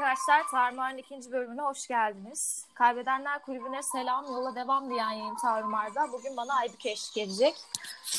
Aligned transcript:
Arkadaşlar 0.00 0.48
Tarmar'ın 0.50 0.96
ikinci 0.96 1.32
bölümüne 1.32 1.62
hoş 1.62 1.86
geldiniz. 1.86 2.64
Kaybedenler 2.74 3.42
Kulübü'ne 3.42 3.82
selam, 3.82 4.24
yola 4.24 4.54
devam 4.54 4.90
diyen 4.90 5.10
yayın 5.10 5.34
Tarmar'da. 5.34 6.12
Bugün 6.12 6.36
bana 6.36 6.54
Aybüke 6.54 6.90
eşlik 6.90 7.16
edecek. 7.16 7.54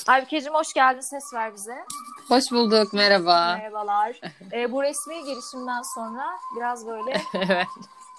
Aybüke'cim 0.07 0.53
hoş 0.53 0.73
geldin, 0.73 1.02
ses 1.02 1.33
ver 1.33 1.53
bize. 1.53 1.85
Hoş 2.27 2.52
bulduk, 2.52 2.93
merhaba. 2.93 3.55
Merhabalar. 3.57 4.21
Ee, 4.52 4.71
bu 4.71 4.83
resmi 4.83 5.23
girişimden 5.23 5.81
sonra 5.95 6.39
biraz 6.55 6.88
böyle 6.88 7.21
evet. 7.33 7.67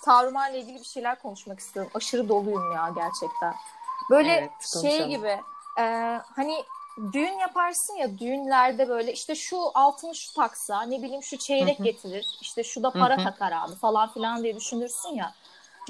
Tarmar'la 0.05 0.57
ilgili 0.57 0.79
bir 0.79 0.85
şeyler 0.85 1.23
konuşmak 1.23 1.61
istiyorum. 1.61 1.93
Aşırı 1.95 2.29
doluyum 2.29 2.73
ya 2.73 2.89
gerçekten. 2.95 3.55
Böyle 4.11 4.33
Evet, 4.33 4.83
şey 4.83 5.09
gibi, 5.09 5.41
e, 5.79 5.85
hani 6.37 6.65
düğün 7.13 7.39
yaparsın 7.39 7.95
ya 7.97 8.19
düğünlerde 8.19 8.89
böyle 8.89 9.13
işte 9.13 9.35
şu 9.35 9.71
altını 9.75 10.15
şu 10.15 10.33
taksa 10.35 10.83
ne 10.83 11.03
bileyim 11.03 11.23
şu 11.23 11.39
çeyrek 11.39 11.79
Hı 11.79 11.83
hı. 11.83 11.85
getirir 11.85 12.27
işte 12.41 12.65
şu 12.65 12.83
da 12.83 12.91
para 12.91 13.17
Hı 13.17 13.21
hı. 13.21 13.25
takar 13.25 13.53
abi 13.53 13.75
falan 13.75 14.13
filan 14.13 14.43
diye 14.43 14.57
düşünürsün 14.57 15.09
ya. 15.15 15.35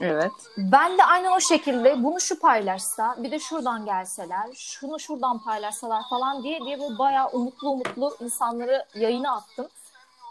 Evet. 0.00 0.32
Ben 0.56 0.98
de 0.98 1.04
aynen 1.04 1.32
o 1.32 1.40
şekilde 1.40 2.04
bunu 2.04 2.20
şu 2.20 2.38
paylaşsa 2.40 3.14
bir 3.18 3.30
de 3.30 3.38
şuradan 3.38 3.84
gelseler 3.84 4.46
şunu 4.54 5.00
şuradan 5.00 5.38
paylaşsalar 5.38 6.02
falan 6.10 6.42
diye 6.42 6.60
diye 6.60 6.80
böyle 6.80 6.98
bayağı 6.98 7.28
umutlu 7.28 7.70
umutlu 7.70 8.16
insanları 8.20 8.86
yayına 8.94 9.36
attım. 9.36 9.68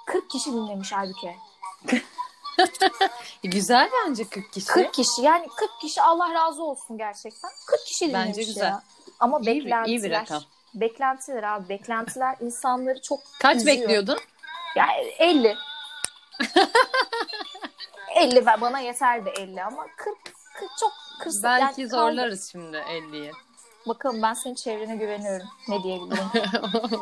40 0.05 0.29
kişi 0.29 0.53
dinlemiş 0.53 0.91
halbuki. 0.91 1.35
Güzel 3.43 3.90
bence 4.07 4.23
40 4.29 4.53
kişi. 4.53 4.67
40 4.67 4.93
kişi 4.93 5.21
yani 5.21 5.48
40 5.55 5.70
kişi 5.81 6.01
Allah 6.01 6.34
razı 6.34 6.63
olsun 6.63 6.98
gerçekten. 6.98 7.51
40 7.67 7.85
kişi 7.85 8.07
dinlemiş 8.09 8.27
Bence 8.27 8.43
güzel. 8.43 8.65
ya. 8.65 8.84
Ama 9.20 9.40
İyi 9.40 9.46
bir- 9.46 9.65
beklentiler. 9.65 9.85
iyi 9.85 10.03
bir 10.03 10.12
rakam. 10.12 10.41
Beklentiler 10.74 11.44
abi 11.44 11.70
beklentiler 11.70 12.36
insanları 12.41 13.02
çok 13.02 13.20
Kaç 13.40 13.58
üzüyor. 13.58 13.77
bekliyordun? 13.77 14.18
Yani 14.76 15.08
50. 15.20 15.55
50 18.16 18.36
ve 18.46 18.62
bana 18.62 18.80
yeterdi 18.80 19.30
50 19.30 19.64
ama 19.64 19.86
40 19.98 20.16
40 20.60 20.70
çok 20.80 20.92
40 21.20 21.34
Belki 21.44 21.82
yani 21.82 21.90
zorlarız 21.90 22.52
şimdi 22.52 22.77
50'yi. 22.77 23.32
Bakalım 23.87 24.21
ben 24.21 24.34
senin 24.34 24.55
çevrene 24.55 24.96
güveniyorum. 24.96 25.48
Ne 25.68 25.84
diyebilirim? 25.84 26.26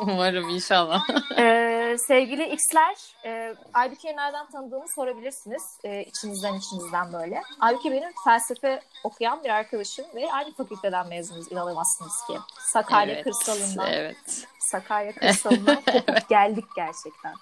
Umarım 0.00 0.48
inşallah. 0.48 1.02
Ee, 1.38 1.96
sevgili 1.98 2.48
X'ler, 2.48 2.96
e, 3.24 3.54
Aybüke'yi 3.74 4.16
nereden 4.16 4.50
tanıdığımı 4.50 4.84
sorabilirsiniz. 4.94 5.62
E, 5.84 6.04
içinizden 6.04 6.54
içinizden 6.54 7.12
böyle. 7.12 7.42
Aybüke 7.60 7.92
benim 7.92 8.10
felsefe 8.24 8.80
okuyan 9.04 9.44
bir 9.44 9.48
arkadaşım 9.48 10.04
ve 10.14 10.32
aynı 10.32 10.54
fakülteden 10.54 11.08
mezunuz 11.08 11.52
inanamazsınız 11.52 12.26
ki. 12.26 12.38
Sakarya 12.72 13.14
evet. 13.14 13.24
kırsalından, 13.24 13.92
Evet. 13.92 14.46
Sakarya 14.58 15.12
kırsalından 15.14 15.76
kopup 15.92 16.28
geldik 16.28 16.64
gerçekten. 16.76 17.34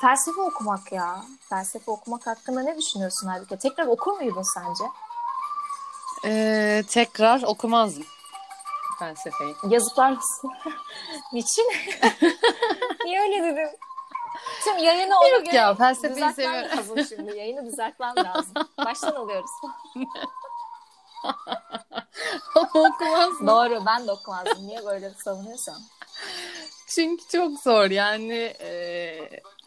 Felsefe 0.00 0.40
okumak 0.40 0.92
ya. 0.92 1.24
Felsefe 1.48 1.90
okumak 1.90 2.26
hakkında 2.26 2.62
ne 2.62 2.78
düşünüyorsun 2.78 3.26
Aybüke? 3.26 3.56
Tekrar 3.56 3.86
okur 3.86 4.12
muydun 4.12 4.54
sence? 4.54 4.84
Ee, 6.24 6.84
tekrar 6.88 7.42
okumazdım 7.42 8.06
felsefeyi. 9.00 9.54
Yazıklar 9.68 10.10
olsun. 10.10 10.50
Niçin? 11.32 11.66
Niye 13.04 13.20
öyle 13.20 13.42
dedin? 13.42 13.68
Şimdi 14.64 14.82
yayını 14.82 15.18
ona 15.18 15.28
Yok 15.28 15.46
göre 15.46 15.56
ya, 15.56 15.74
felsefeyi 15.74 16.32
seviyorum. 16.32 16.78
lazım 16.78 17.04
şimdi. 17.08 17.38
Yayını 17.38 17.66
düzeltmem 17.66 18.14
lazım. 18.16 18.54
Baştan 18.78 19.12
alıyoruz. 19.14 19.50
okumazdım. 22.54 23.46
Doğru 23.46 23.82
ben 23.86 24.06
de 24.06 24.12
okumazdım. 24.12 24.66
Niye 24.66 24.84
böyle 24.86 25.10
savunuyorsan? 25.24 25.76
Çünkü 26.88 27.28
çok 27.28 27.58
zor 27.60 27.90
yani 27.90 28.54
e, 28.60 29.18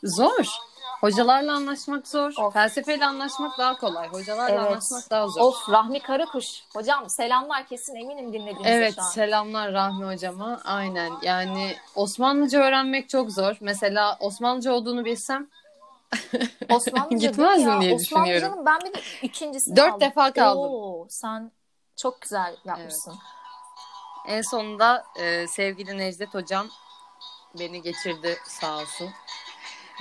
zor. 0.03 0.45
Hocalarla 1.03 1.53
anlaşmak 1.53 2.07
zor. 2.07 2.33
Of. 2.37 2.53
Felsefeyle 2.53 3.05
anlaşmak 3.05 3.57
daha 3.57 3.77
kolay. 3.77 4.07
Hocalarla 4.07 4.55
Evet. 4.55 4.67
anlaşmak 4.71 5.09
daha 5.09 5.27
zor. 5.27 5.41
Of 5.41 5.69
Rahmi 5.69 5.99
Karakuş. 5.99 6.45
Hocam 6.73 7.09
selamlar 7.09 7.67
kesin 7.67 7.95
eminim 7.95 8.33
dinlediğinizde 8.33 8.69
Evet 8.69 8.95
şu 8.95 9.01
an. 9.01 9.07
selamlar 9.07 9.73
Rahmi 9.73 10.05
hocama. 10.05 10.61
Aynen 10.65 11.11
yani 11.21 11.75
Osmanlıca 11.95 12.59
öğrenmek 12.59 13.09
çok 13.09 13.31
zor. 13.31 13.57
Mesela 13.61 14.17
Osmanlıca 14.19 14.71
olduğunu 14.71 15.05
bilsem 15.05 15.47
Osmanlıca 16.69 17.27
Gitmezdim 17.29 17.81
diye 17.81 17.95
Osmanlıcanın 17.95 18.65
ben 18.65 18.79
bir 18.79 18.93
de 18.93 19.01
ikincisini 19.21 19.75
Dört 19.75 20.01
defa 20.01 20.33
kaldım. 20.33 20.71
Oo, 20.71 21.07
sen 21.09 21.51
çok 21.95 22.21
güzel 22.21 22.55
yapmışsın. 22.65 23.13
en 24.27 24.41
sonunda 24.51 25.03
e, 25.15 25.47
sevgili 25.47 25.97
Necdet 25.97 26.33
hocam 26.33 26.67
beni 27.59 27.81
geçirdi 27.81 28.37
sağ 28.45 28.77
olsun. 28.77 29.09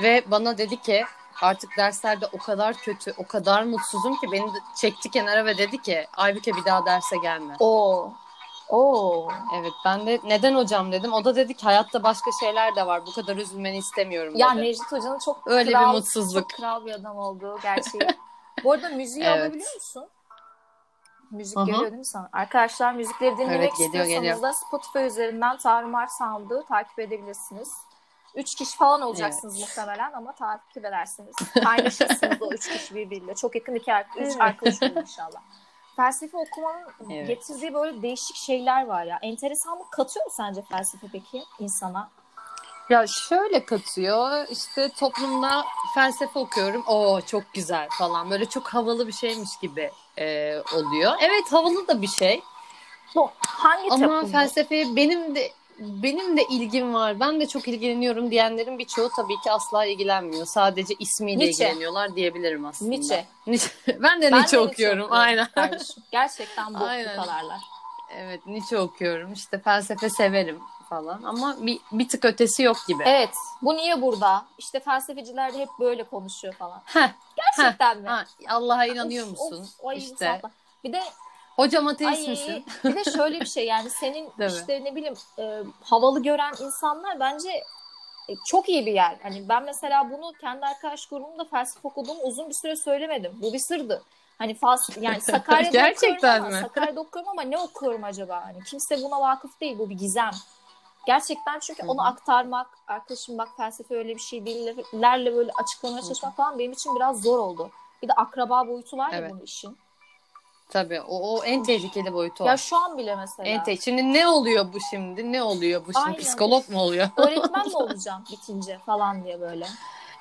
Ve 0.00 0.25
bana 0.26 0.58
dedi 0.58 0.80
ki 0.80 1.04
artık 1.42 1.70
derslerde 1.76 2.26
o 2.32 2.38
kadar 2.38 2.75
kötü, 2.75 3.14
o 3.19 3.26
kadar 3.26 3.62
mutsuzum 3.62 4.16
ki 4.16 4.26
beni 4.32 4.50
çekti 4.76 5.10
kenara 5.10 5.44
ve 5.44 5.58
dedi 5.58 5.82
ki 5.82 6.06
Aybüke 6.16 6.56
bir 6.56 6.64
daha 6.64 6.86
derse 6.86 7.16
gelme. 7.16 7.56
Oo. 7.60 8.12
Oo. 8.69 9.28
Evet 9.54 9.72
ben 9.84 10.06
de 10.06 10.20
neden 10.25 10.54
hocam 10.54 10.92
dedim. 10.92 11.12
O 11.12 11.25
da 11.25 11.36
dedi 11.36 11.54
ki 11.54 11.64
hayatta 11.64 12.03
başka 12.03 12.30
şeyler 12.41 12.76
de 12.76 12.86
var. 12.86 13.06
Bu 13.06 13.12
kadar 13.12 13.36
üzülmeni 13.36 13.76
istemiyorum 13.78 14.32
Ya 14.36 14.54
dedi. 14.54 14.62
Necdet 14.62 14.92
Hoca'nın 14.92 15.19
çok 15.19 15.47
Öyle 15.47 15.69
bir 15.69 15.75
kral, 15.75 15.92
mutsuzluk. 15.92 16.50
Çok 16.50 16.59
kral 16.59 16.86
bir 16.86 16.92
adam 16.92 17.16
olduğu 17.19 17.59
gerçeği. 17.62 18.06
Bu 18.64 18.72
arada 18.72 18.88
müziği 18.88 19.24
Evet. 19.24 19.41
alabiliyor 19.41 19.74
musun? 19.74 20.09
Müzik 21.30 21.56
Hı 21.56 21.60
hı. 21.60 21.64
geliyor 21.66 21.82
değil 21.82 21.94
mi 21.94 22.04
sana? 22.04 22.28
Arkadaşlar 22.32 22.92
müzikleri 22.94 23.36
dinlemek 23.38 23.60
Evet, 23.60 23.72
geliyor, 23.72 23.86
istiyorsanız 23.86 24.12
geliyor. 24.12 24.42
da 24.42 24.53
Spotify 24.53 24.98
üzerinden 25.06 25.59
Tarumar 25.59 26.06
Sound'u 26.19 26.64
takip 26.69 26.98
edebilirsiniz. 26.98 27.72
Üç 28.34 28.54
kişi 28.54 28.76
falan 28.76 29.00
olacaksınız 29.03 29.60
muhtemelen 29.60 30.12
ama 30.12 30.32
takip 30.34 30.76
edersiniz. 30.84 31.34
Kaynaşırsınız 31.65 32.43
o 32.43 32.53
üç 32.53 32.69
kişi 32.69 32.94
birbiriyle. 32.94 33.34
Çok 33.34 33.54
yakın 33.54 33.75
iki 33.75 33.94
ar- 33.94 34.06
üç 34.16 34.26
Evet. 34.26 34.41
arkadaş 34.41 34.82
olur 34.82 35.00
inşallah. 35.00 35.41
Felsefe 35.97 36.37
okumanın 36.38 36.87
Evet. 37.10 37.28
getirdiği 37.28 37.75
böyle 37.75 38.03
değişik 38.03 38.37
şeyler 38.37 38.87
var 38.87 39.04
ya. 39.04 39.19
Enteresanlık 39.22 39.91
katıyor 39.92 40.25
mu 40.25 40.31
sence 40.34 40.62
felsefe 40.62 41.06
peki 41.12 41.44
insana? 41.59 42.09
Ya 42.91 43.06
şöyle 43.06 43.65
katıyor 43.65 44.47
işte 44.50 44.88
toplumda 44.88 45.65
felsefe 45.94 46.38
okuyorum. 46.38 46.82
Oo 46.87 47.21
çok 47.21 47.42
güzel 47.54 47.88
falan. 47.98 48.31
Böyle 48.31 48.44
çok 48.47 48.69
havalı 48.69 49.06
bir 49.06 49.12
şeymiş 49.12 49.50
gibi 49.62 49.91
e, 50.19 50.56
oluyor. 50.75 51.12
Evet 51.21 51.53
havalı 51.53 51.88
da 51.88 52.03
bir 52.03 52.06
şey. 52.09 52.42
Bu 53.15 53.31
hangi 53.47 53.88
Ama 53.91 54.06
toplumda? 54.06 54.26
felsefeye 54.38 54.97
benim 54.97 55.34
de 55.34 55.53
benim 55.78 56.37
de 56.37 56.44
ilgim 56.50 56.94
var. 56.94 57.21
Ben 57.21 57.41
de 57.41 57.47
çok 57.49 57.69
ilgileniyorum 57.69 58.31
diyenlerin 58.31 58.78
birçoğu 58.78 59.10
tabii 59.16 59.41
ki 59.44 59.50
asla 59.50 59.84
ilgilenmiyor. 59.84 60.47
Sadece 60.47 60.94
ismiyle 60.99 61.38
Nietzsche. 61.44 61.65
ilgileniyorlar 61.65 62.16
diyebilirim 62.16 62.65
aslında. 62.66 62.91
Nietzsche. 62.91 63.25
Nietzsche. 63.47 63.71
ben 64.03 64.22
de 64.22 64.33
Ben 64.33 64.38
Nietzsche 64.38 64.56
de 64.56 64.60
okuyorum. 64.60 65.06
Aynen. 65.10 65.47
kardeşim. 65.55 66.03
Gerçekten 66.12 66.75
bu, 66.75 66.84
Aynen. 66.84 67.16
bu 67.19 67.22
kadarlar. 67.22 67.60
Evet 68.16 68.47
Nietzsche 68.47 68.78
okuyorum. 68.78 69.33
İşte 69.33 69.59
felsefe 69.59 70.10
severim 70.10 70.60
falan 70.88 71.22
ama 71.22 71.56
bir, 71.66 71.78
bir 71.93 72.09
tık 72.09 72.25
ötesi 72.25 72.62
yok 72.62 72.77
gibi. 72.89 73.03
Evet. 73.06 73.34
Bu 73.62 73.77
niye 73.77 74.03
burada? 74.03 74.44
İşte 74.59 74.81
felsefeciler 74.81 75.54
de 75.54 75.59
hep 75.59 75.69
böyle 75.81 76.04
konuşuyor 76.04 76.54
falan. 76.54 76.83
Heh, 76.84 77.09
Gerçekten 77.37 77.99
mi? 77.99 78.09
ha, 78.09 78.25
Allah'a 78.49 78.87
inanıyor 78.87 79.25
Of, 79.27 79.31
musun? 79.31 79.62
of, 79.81 79.87
ay 79.87 79.99
işte 79.99 80.10
insaflar. 80.10 80.50
Bir 80.84 80.93
de 80.93 81.03
hocam 81.56 81.86
ateist 81.86 82.22
ay, 82.22 82.28
misin? 82.28 82.64
bir 82.84 82.94
de 82.94 83.04
şöyle 83.04 83.40
bir 83.40 83.46
şey 83.46 83.66
yani 83.66 83.90
senin 83.90 84.30
işte 84.48 84.84
ne 84.84 84.96
bileyim 84.96 85.14
e, 85.38 85.62
havalı 85.80 86.22
gören 86.22 86.52
insanlar 86.60 87.20
bence 87.20 87.50
e, 88.28 88.34
çok 88.46 88.68
iyi 88.68 88.86
bir 88.86 88.92
yer. 88.92 89.16
Hani 89.22 89.48
ben 89.48 89.64
mesela 89.64 90.10
bunu 90.10 90.32
kendi 90.41 90.66
arkadaş 90.66 91.06
grubumda 91.06 91.44
felsefe 91.44 91.88
okuduğumu 91.88 92.22
uzun 92.22 92.48
bir 92.48 92.54
süre 92.54 92.76
söylemedim. 92.76 93.32
Bu 93.42 93.52
bir 93.52 93.58
sırdı. 93.58 94.02
Hani 94.38 94.54
fals 94.54 94.88
yani 95.00 95.20
Sakarya'da 95.20 95.70
Gerçekten 95.70 96.16
okuyorum 96.16 96.47
ama, 96.47 96.56
mi? 96.56 96.62
Sakarya'da 96.62 97.00
okuyorum 97.00 97.30
ama 97.30 97.42
ne 97.42 97.59
okuyorum 97.59 98.04
acaba? 98.04 98.44
Hani 98.44 98.65
kimse 98.65 99.03
buna 99.03 99.21
vakıf 99.21 99.60
değil. 99.60 99.78
Bu 99.78 99.91
bir 99.91 99.98
gizem. 99.98 100.30
Gerçekten 101.06 101.59
çünkü 101.59 101.82
Hı 101.82 101.86
onu 101.88 102.06
aktarmak, 102.06 102.66
arkadaşım 102.86 103.38
bak 103.38 103.48
felsefe 103.56 103.97
öyle 103.97 104.15
bir 104.15 104.21
şey 104.21 104.47
değillerle 104.47 105.34
böyle 105.34 105.50
açıklamaya 105.53 106.03
çalışmak 106.03 106.36
falan 106.36 106.59
benim 106.59 106.72
için 106.72 106.97
biraz 106.97 107.22
zor 107.22 107.38
oldu. 107.38 107.71
Bir 108.03 108.09
de 108.09 108.12
akraba 108.12 108.68
boyutu 108.68 108.98
var 108.98 109.12
ya 109.12 109.18
Evet. 109.18 109.30
bunun 109.30 109.41
işin. 109.41 109.78
Tabii 110.72 111.01
o, 111.01 111.34
o 111.36 111.45
en 111.45 111.63
tehlikeli 111.63 112.13
boyutu 112.13 112.45
o. 112.45 112.47
Ya 112.47 112.57
şu 112.57 112.77
an 112.77 112.98
bile 112.98 113.16
mesela. 113.16 113.48
en 113.48 113.65
te- 113.65 113.77
Şimdi 113.77 114.13
ne 114.13 114.27
oluyor 114.27 114.72
bu 114.72 114.78
şimdi? 114.91 115.33
Ne 115.33 115.42
oluyor 115.42 115.80
bu 115.86 115.92
şimdi? 115.92 116.07
Aynen. 116.07 116.19
Psikolog 116.19 116.69
mu 116.69 116.80
oluyor? 116.80 117.09
öğretmen 117.16 117.66
mi 117.69 117.77
olacağım 117.77 118.24
bitince 118.33 118.78
falan 118.86 119.24
diye 119.24 119.41
böyle. 119.41 119.66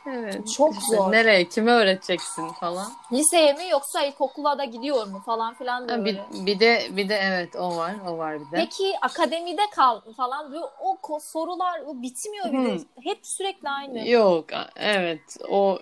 evet. 0.07 0.53
Çok 0.53 0.73
İşte 0.73 0.95
zor. 0.95 1.11
Nereye? 1.11 1.49
Kime 1.49 1.71
öğreteceksin 1.71 2.47
falan. 2.47 2.91
Liseye 3.11 3.53
mi 3.53 3.69
yoksa 3.69 4.01
ilkokula 4.03 4.57
da 4.57 4.63
gidiyor 4.63 5.07
mu 5.07 5.21
falan 5.25 5.53
filan 5.53 5.87
diye 5.87 5.97
Ha, 5.97 6.05
bir, 6.05 6.17
böyle. 6.17 6.45
bir 6.45 6.59
de 6.59 6.87
bir 6.91 7.09
de 7.09 7.15
evet 7.15 7.55
o 7.55 7.75
var. 7.77 7.95
O 8.07 8.17
var 8.17 8.35
bir 8.39 8.45
de. 8.45 8.55
Peki 8.55 8.93
akademide 9.01 9.61
kal 9.75 10.01
falan 10.17 10.51
diyor. 10.51 10.69
O 10.81 10.93
ko- 11.03 11.31
sorular 11.31 11.81
o 11.85 12.01
bitmiyor 12.01 12.45
bir 12.45 12.65
de. 12.65 12.83
Hep 13.03 13.19
sürekli 13.23 13.69
aynı. 13.69 14.07
Yok 14.09 14.45
evet 14.75 15.37
o 15.49 15.79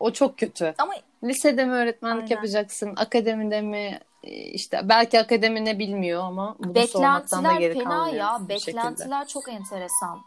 o 0.00 0.10
çok 0.10 0.38
kötü. 0.38 0.74
Ama 0.78 0.94
Lisede 1.24 1.64
mi 1.64 1.72
öğretmenlik 1.72 2.22
Aynen. 2.22 2.34
yapacaksın? 2.34 2.92
Akademide 2.96 3.60
mi? 3.60 4.00
Ee, 4.24 4.30
işte 4.30 4.80
belki 4.88 5.20
akademi 5.20 5.64
ne 5.64 5.78
bilmiyor 5.78 6.24
ama 6.24 6.56
bunu 6.58 6.86
sormaktan 6.86 7.44
da 7.44 7.48
beklentiler 7.48 7.60
geri 7.60 7.84
fena 7.84 8.08
ya. 8.08 8.38
bir 8.48 8.58
şekilde. 8.58 8.76
Beklentiler 8.76 9.28
çok 9.28 9.48
enteresan. 9.48 10.22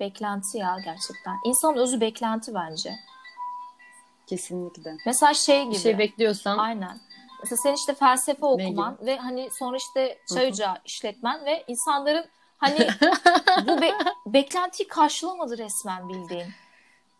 Beklenti 0.00 0.58
ya 0.58 0.76
gerçekten. 0.84 1.34
İnsanın 1.44 1.76
özü 1.76 2.00
beklenti 2.00 2.54
bence. 2.54 2.94
Kesinlikle. 4.26 4.96
Mesela 5.06 5.34
şey 5.34 5.62
gibi. 5.62 5.74
Bir 5.74 5.78
şey 5.78 5.98
bekliyorsan 5.98 6.58
Aynen. 6.58 7.00
Mesela 7.42 7.56
sen 7.62 7.74
işte 7.74 7.94
felsefe 7.94 8.46
okuman 8.46 8.98
ve 9.00 9.16
hani 9.16 9.48
sonra 9.58 9.76
işte 9.76 10.18
çay 10.34 10.46
ocağı 10.46 10.76
işletmen 10.84 11.44
ve 11.44 11.64
insanların 11.68 12.26
hani 12.58 12.88
bu 13.66 13.80
be- 13.80 13.94
beklentiyi 14.26 14.88
karşılamadı 14.88 15.58
resmen 15.58 16.08
bildiğin. 16.08 16.46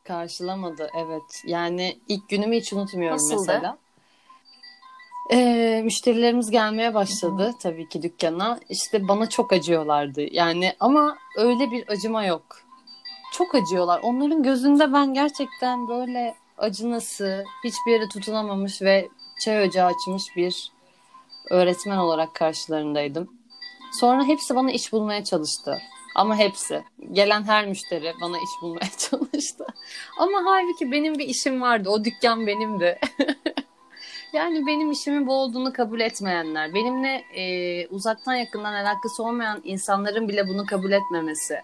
karşılamadı. 0.05 0.91
Evet. 0.95 1.43
Yani 1.45 1.99
ilk 2.09 2.29
günümü 2.29 2.57
hiç 2.57 2.73
unutmuyorum 2.73 3.15
Nasıldı? 3.17 3.41
mesela. 3.41 3.79
Ee, 5.33 5.81
müşterilerimiz 5.85 6.51
gelmeye 6.51 6.95
başladı 6.95 7.53
tabii 7.63 7.89
ki 7.89 8.03
dükkana. 8.03 8.61
İşte 8.69 9.09
bana 9.09 9.29
çok 9.29 9.53
acıyorlardı. 9.53 10.35
Yani 10.35 10.73
ama 10.81 11.17
öyle 11.37 11.71
bir 11.71 11.89
acıma 11.89 12.25
yok. 12.25 12.45
Çok 13.33 13.55
acıyorlar. 13.55 14.01
Onların 14.03 14.43
gözünde 14.43 14.93
ben 14.93 15.15
gerçekten 15.15 15.89
böyle 15.89 16.35
acınası, 16.59 17.45
hiçbir 17.65 17.93
yere 17.93 18.09
tutunamamış 18.09 18.83
ve 18.83 19.09
çay 19.45 19.69
ocağı 19.69 19.87
açmış 19.87 20.23
bir 20.37 20.73
öğretmen 21.51 21.97
olarak 21.97 22.35
karşılarındaydım. 22.35 23.29
Sonra 24.01 24.25
hepsi 24.25 24.57
bana 24.57 24.73
iş 24.73 24.93
bulmaya 24.93 25.25
çalıştı. 25.25 25.79
Ama 26.15 26.37
hepsi. 26.37 26.83
Gelen 27.13 27.45
her 27.45 27.67
müşteri 27.67 28.13
bana 28.21 28.37
iş 28.39 28.63
bulmaya 28.63 28.91
çalıştı. 28.99 29.67
Ama 30.19 30.43
halbuki 30.45 30.93
benim 30.93 31.19
bir 31.19 31.29
işim 31.29 31.63
vardı. 31.63 31.89
O 31.91 32.05
dükkan 32.05 32.47
benimdi. 32.47 32.99
yani 34.39 34.67
benim 34.67 34.91
işimin 34.91 35.27
bu 35.27 35.33
olduğunu 35.33 35.73
kabul 35.73 36.01
etmeyenler, 36.01 36.75
benimle 36.75 37.25
e, 37.35 37.87
uzaktan 37.89 38.35
yakından 38.35 38.73
alakası 38.73 39.23
olmayan 39.23 39.61
insanların 39.65 40.29
bile 40.29 40.49
bunu 40.49 40.67
kabul 40.67 40.93
etmemesi. 40.93 41.63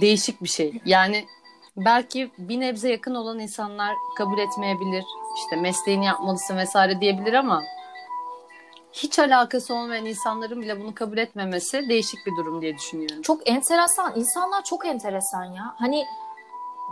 Değişik 0.00 0.42
bir 0.42 0.48
şey. 0.48 0.80
Yani 0.84 1.26
belki 1.76 2.30
bir 2.38 2.60
nebze 2.60 2.90
yakın 2.90 3.14
olan 3.14 3.38
insanlar 3.38 3.94
kabul 4.16 4.38
etmeyebilir. 4.38 5.04
İşte 5.36 5.56
mesleğini 5.56 6.04
yapmalısın 6.04 6.56
vesaire 6.56 7.00
diyebilir 7.00 7.32
ama 7.32 7.62
hiç 8.92 9.18
alakası 9.18 9.74
olmayan 9.74 10.06
insanların 10.06 10.62
bile 10.62 10.80
bunu 10.80 10.94
kabul 10.94 11.18
etmemesi 11.18 11.88
değişik 11.88 12.26
bir 12.26 12.36
durum 12.36 12.62
diye 12.62 12.76
düşünüyorum. 12.76 13.22
Çok 13.22 13.48
enteresan. 13.48 14.12
İnsanlar 14.16 14.64
çok 14.64 14.86
enteresan 14.86 15.44
ya. 15.44 15.74
Hani 15.78 16.04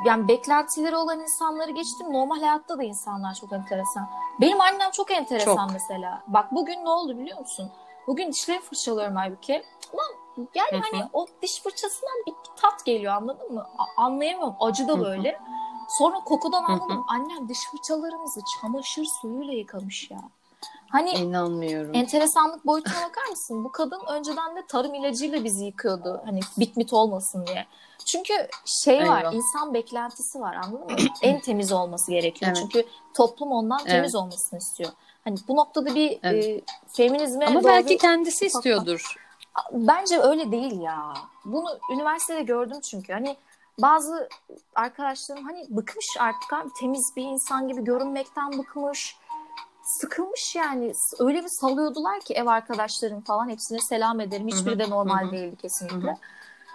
yani 0.05 0.29
beklentileri 0.29 0.97
olan 0.97 1.21
insanları 1.21 1.71
geçtim. 1.71 2.13
Normal 2.13 2.41
hayatta 2.41 2.79
da 2.79 2.83
insanlar 2.83 3.35
çok 3.35 3.53
enteresan. 3.53 4.09
Benim 4.41 4.61
annem 4.61 4.91
çok 4.91 5.11
enteresan 5.11 5.57
Çok. 5.57 5.73
mesela. 5.73 6.23
Bak 6.27 6.53
bugün 6.53 6.85
ne 6.85 6.89
oldu 6.89 7.19
biliyor 7.19 7.39
musun? 7.39 7.71
Bugün 8.07 8.33
dişlerimi 8.33 8.63
fırçalıyorum 8.65 9.17
halbuki. 9.17 9.63
Ulan 9.93 10.47
yani 10.55 10.71
Hı 10.73 10.77
hı. 10.77 10.81
hani 10.93 11.09
o 11.13 11.27
diş 11.43 11.63
fırçasından 11.63 12.15
bir 12.27 12.35
tat 12.63 12.85
geliyor 12.85 13.15
anladın 13.15 13.55
mı? 13.55 13.67
A- 13.79 14.03
anlayamıyorum. 14.03 14.57
Acı 14.61 14.89
da 14.89 15.01
böyle. 15.01 15.41
Sonra 15.89 16.21
kokudan 16.25 16.65
anladım. 16.65 17.05
Annem 17.09 17.49
diş 17.49 17.59
fırçalarımızı 17.71 18.41
çamaşır 18.61 19.05
suyuyla 19.05 19.53
yıkamış 19.55 20.11
ya. 20.11 20.19
Hani 20.91 21.11
İnanmıyorum. 21.11 21.95
enteresanlık 21.95 22.67
boyutuna 22.67 22.95
bakar 23.09 23.27
mısın? 23.31 23.65
Bu 23.65 23.73
kadın 23.73 24.01
önceden 24.09 24.57
de 24.57 24.67
tarım 24.69 24.95
ilacıyla 24.95 25.45
bizi 25.45 25.65
yıkıyordu. 25.65 26.23
Hani 26.25 26.41
bitmit 26.59 26.93
olmasın 26.93 27.47
diye. 27.47 27.67
Çünkü 28.07 28.33
şey 28.83 29.09
var, 29.09 29.21
Eyvah. 29.23 29.35
insan 29.35 29.75
beklentisi 29.75 30.41
var 30.41 30.55
anladın 30.55 30.87
mı? 30.93 30.97
en 31.23 31.41
temiz 31.41 31.73
olması 31.73 32.11
gerekiyor. 32.11 32.53
Evet. 32.57 32.57
Çünkü 32.63 32.89
toplum 33.15 33.53
ondan 33.53 33.79
temiz 33.79 34.15
Evet. 34.15 34.15
olmasını 34.15 34.59
istiyor. 34.59 34.91
Hani 35.25 35.37
bu 35.49 35.57
noktada 35.57 35.95
bir 35.95 36.19
Evet. 36.23 36.45
e, 36.45 36.61
feminizme 36.97 37.47
Ama 37.47 37.61
doğru- 37.61 37.69
belki 37.69 37.99
kendisi 37.99 38.45
ufak- 38.47 38.57
istiyordur. 38.57 39.15
Bence 39.73 40.19
öyle 40.21 40.53
değil 40.53 40.81
ya. 40.81 41.13
Bunu 41.45 41.79
üniversitede 41.93 42.43
gördüm 42.43 42.81
çünkü. 42.81 43.13
Hani 43.13 43.37
bazı 43.83 44.29
arkadaşlarım 44.75 45.45
hani 45.45 45.67
bıkmış 45.69 46.07
artık 46.21 46.53
abi 46.53 46.69
temiz 46.81 47.13
bir 47.17 47.23
insan 47.23 47.69
gibi 47.69 47.85
görünmekten 47.85 48.59
bıkmış. 48.59 49.17
Sıkılmış 49.87 50.55
yani. 50.57 50.93
Öyle 51.19 51.45
bir 51.45 51.49
salıyordular 51.49 52.21
ki 52.21 52.35
ev 52.35 52.47
arkadaşlarım 52.47 53.21
falan 53.21 53.49
hepsine 53.49 53.79
selam 53.79 54.21
ederim. 54.21 54.49
Hiçbiri 54.49 54.79
de 54.79 54.91
normal 54.91 55.33
değildi 55.33 55.57
kesinlikle. 55.57 56.19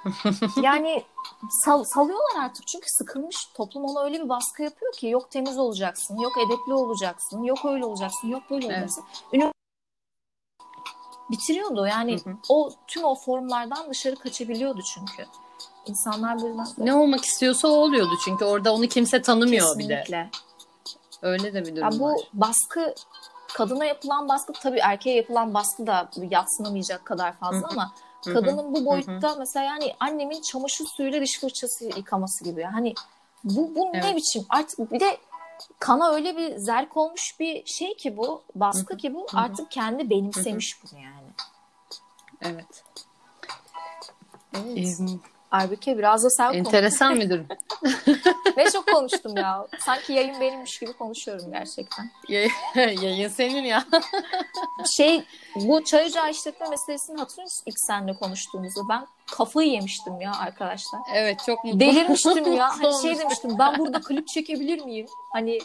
yani 0.61 1.03
sal- 1.65 1.83
salıyorlar 1.83 2.43
artık 2.43 2.67
çünkü 2.67 2.85
sıkılmış. 2.89 3.35
Toplum 3.53 3.83
ona 3.85 4.03
öyle 4.03 4.23
bir 4.23 4.29
baskı 4.29 4.63
yapıyor 4.63 4.93
ki 4.93 5.07
yok 5.07 5.31
temiz 5.31 5.57
olacaksın, 5.57 6.17
yok 6.17 6.33
edepli 6.37 6.73
olacaksın, 6.73 7.43
yok 7.43 7.65
öyle 7.65 7.85
olacaksın, 7.85 8.27
yok 8.27 8.43
böyle 8.49 8.65
Evet. 8.65 8.77
olacaksın. 8.77 9.03
Ünivers- 9.33 9.51
bitiriyordu. 11.31 11.87
Yani 11.87 12.19
Hı 12.23 12.29
hı. 12.29 12.33
o 12.49 12.71
tüm 12.87 13.03
o 13.03 13.15
formlardan 13.15 13.89
dışarı 13.89 14.15
kaçabiliyordu 14.15 14.81
çünkü. 14.93 15.25
İnsanlar 15.85 16.41
bu 16.41 16.47
yüzden 16.47 16.67
Ne 16.77 16.93
olmak 16.93 17.25
istiyorsa 17.25 17.67
o 17.67 17.71
oluyordu 17.71 18.13
çünkü 18.25 18.45
orada 18.45 18.73
onu 18.73 18.87
kimse 18.87 19.21
tanımıyor 19.21 19.77
bir 19.79 19.89
de. 19.89 20.29
Öyle 21.21 21.53
de 21.53 21.61
bir 21.65 21.75
durum 21.75 21.83
Ya 21.83 21.99
bu 21.99 22.05
var. 22.13 22.19
baskı 22.33 22.95
kadına 23.53 23.85
yapılan 23.85 24.29
baskı 24.29 24.53
tabii 24.53 24.79
erkeğe 24.79 25.15
yapılan 25.15 25.53
baskı 25.53 25.87
da 25.87 26.09
yatsınamayacak 26.29 27.05
kadar 27.05 27.33
fazla 27.33 27.67
ama 27.67 27.91
kadının 28.25 28.73
bu 28.73 28.85
boyutta 28.85 29.35
mesela 29.35 29.65
yani 29.65 29.95
annemin 29.99 30.41
çamaşır 30.41 30.85
suyuyla 30.97 31.21
diş 31.21 31.39
fırçası 31.39 31.85
yıkaması 31.85 32.43
gibi. 32.43 32.63
Hani 32.63 32.93
bu 33.43 33.75
bu 33.75 33.85
ne 33.93 34.01
Evet. 34.03 34.15
biçim? 34.15 34.45
Artık 34.49 34.91
bir 34.91 34.99
de 34.99 35.17
kana 35.79 36.11
öyle 36.11 36.37
bir 36.37 36.57
zerk 36.57 36.97
olmuş 36.97 37.39
bir 37.39 37.65
şey 37.65 37.95
ki 37.97 38.17
bu 38.17 38.43
baskı 38.55 38.97
ki 38.97 39.13
bu 39.13 39.27
artık 39.33 39.71
kendi 39.71 40.09
benimsemiş 40.09 40.77
bunu 40.83 40.99
yani. 40.99 41.27
Evet. 42.41 42.83
Evet. 44.53 44.99
Halbuki 45.49 45.97
biraz 45.97 46.23
da 46.23 46.29
sen 46.29 46.53
enteresan 46.53 47.19
bir 47.19 47.29
durum. 47.29 47.47
Ne 48.57 48.71
çok 48.71 48.87
konuştum 48.93 49.37
ya. 49.37 49.67
Sanki 49.79 50.13
yayın 50.13 50.41
benimmiş 50.41 50.79
gibi 50.79 50.93
konuşuyorum 50.93 51.51
gerçekten. 51.51 52.11
Yayın 53.01 53.29
senin 53.29 53.63
ya. 53.63 53.85
Şey 54.97 55.23
bu 55.55 55.83
çay 55.83 56.05
ocağı 56.05 56.29
işletme 56.29 56.67
meselesini 56.69 57.19
hatırlıyor 57.19 57.45
musun 57.45 57.63
ilk 57.65 57.79
seninle 57.79 58.13
konuştuğumuzda? 58.13 58.81
Ben 58.89 59.07
kafayı 59.31 59.69
yemiştim 59.71 60.21
ya 60.21 60.31
arkadaşlar. 60.39 61.01
Evet 61.13 61.39
çok 61.45 61.63
mutlu. 61.63 61.79
Delirmiştim 61.79 62.53
ya. 62.53 62.69
Hani 62.81 63.01
şey 63.01 63.19
demiştim 63.19 63.59
ben 63.59 63.79
burada 63.79 64.01
klip 64.01 64.27
çekebilir 64.27 64.85
miyim? 64.85 65.07
Hani 65.33 65.59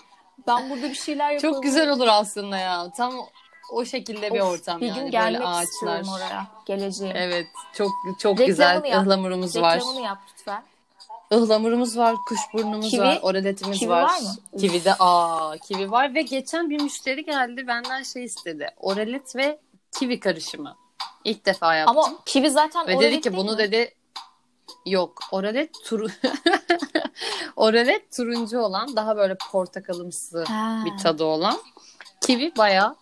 ben 0.47 0.71
burada 0.71 0.89
bir 0.89 0.95
şeyler 0.95 1.31
yapalım. 1.31 1.55
Çok 1.55 1.63
güzel 1.63 1.91
olur 1.91 2.07
aslında 2.11 2.57
ya. 2.59 2.91
Tam 2.97 3.15
o 3.73 3.85
şekilde 3.85 4.35
bir 4.35 4.41
Of, 4.41 4.49
ortam 4.53 4.81
bir 4.81 4.87
yani. 4.87 4.95
gün 4.95 5.03
Böyle 5.03 5.11
gelmek 5.11 5.43
ağaçlar. 5.43 5.63
istiyorum 5.63 6.07
oraya. 6.17 6.47
Geleceğim. 6.67 7.17
Evet 7.19 7.47
çok 7.75 7.91
çok 8.19 8.33
Reklamını 8.33 8.47
güzel 8.47 8.85
yap. 8.85 9.03
ıhlamurumuz 9.03 9.57
var. 9.57 9.77
Reklamını 9.77 10.01
yap 10.01 10.19
lütfen. 10.33 10.63
Ihlamurumuz 11.31 11.97
var, 11.99 12.15
kuşburnumuz 12.29 12.91
Kivi? 12.91 13.01
var, 13.01 13.19
oraletimiz 13.23 13.79
Kivi 13.79 13.91
var. 13.91 14.03
var 14.03 14.19
mı? 14.21 14.59
Kivi 14.61 14.85
de 14.85 14.95
aa 14.99 15.57
kivi 15.59 15.91
var 15.91 16.15
ve 16.15 16.23
geçen 16.23 16.71
bir 16.71 16.83
müşteri 16.83 17.25
geldi 17.25 17.67
benden 17.67 18.03
şey 18.03 18.25
istedi. 18.25 18.69
Oralet 18.77 19.37
ve 19.37 19.61
kivi 19.99 20.21
karışımı. 20.21 20.77
İlk 21.25 21.47
defa 21.47 21.75
yaptım. 21.75 21.99
Ama 21.99 22.19
kivi 22.27 22.51
zaten 22.51 22.87
ve 22.87 23.01
dedi 23.01 23.21
ki 23.21 23.37
bunu 23.37 23.53
mi? 23.53 23.59
dedi 23.59 23.95
yok 24.87 25.19
oralet 25.33 25.75
turu 25.85 26.07
oralet 27.57 28.13
turuncu 28.17 28.61
olan 28.61 28.97
daha 28.97 29.17
böyle 29.17 29.37
portakalımsı 29.53 30.45
Ha. 30.45 30.83
bir 30.85 31.03
tadı 31.03 31.25
olan. 31.25 31.59
Kivi 32.27 32.53
bayağı 32.59 32.97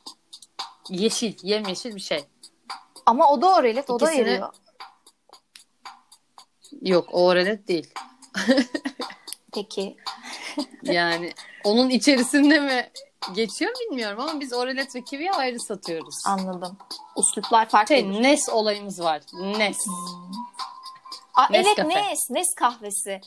yeşil, 0.88 1.34
yemyeşil 1.42 1.94
bir 1.94 2.00
şey. 2.00 2.24
Ama 3.06 3.30
o 3.30 3.42
da 3.42 3.54
oralet, 3.54 3.90
o 3.90 4.00
da 4.00 4.04
İkisini- 4.12 4.20
eriyor. 4.22 4.52
Yok 6.82 7.08
o 7.12 7.26
oralet 7.26 7.68
değil. 7.68 7.94
Peki. 9.54 9.96
Yani 10.82 11.32
onun 11.64 11.90
içerisinde 11.90 12.60
mi 12.60 12.90
geçiyor 13.34 13.72
bilmiyorum 13.80 14.20
ama 14.20 14.40
biz 14.40 14.52
oralet 14.52 14.96
ve 14.96 15.04
kiviyi 15.04 15.32
ayrı 15.32 15.60
satıyoruz. 15.60 16.22
Anladım. 16.26 16.76
Usluplar 17.16 17.68
farklı. 17.68 17.94
Şey, 17.94 18.22
Nes 18.22 18.48
olayımız 18.48 19.00
var. 19.00 19.22
Nes. 19.56 19.78
Aa, 21.34 21.46
evet 21.52 21.66
Nescafe. 21.66 22.10
Nes, 22.10 22.30
Nes 22.30 22.54
kahvesi. 22.56 23.20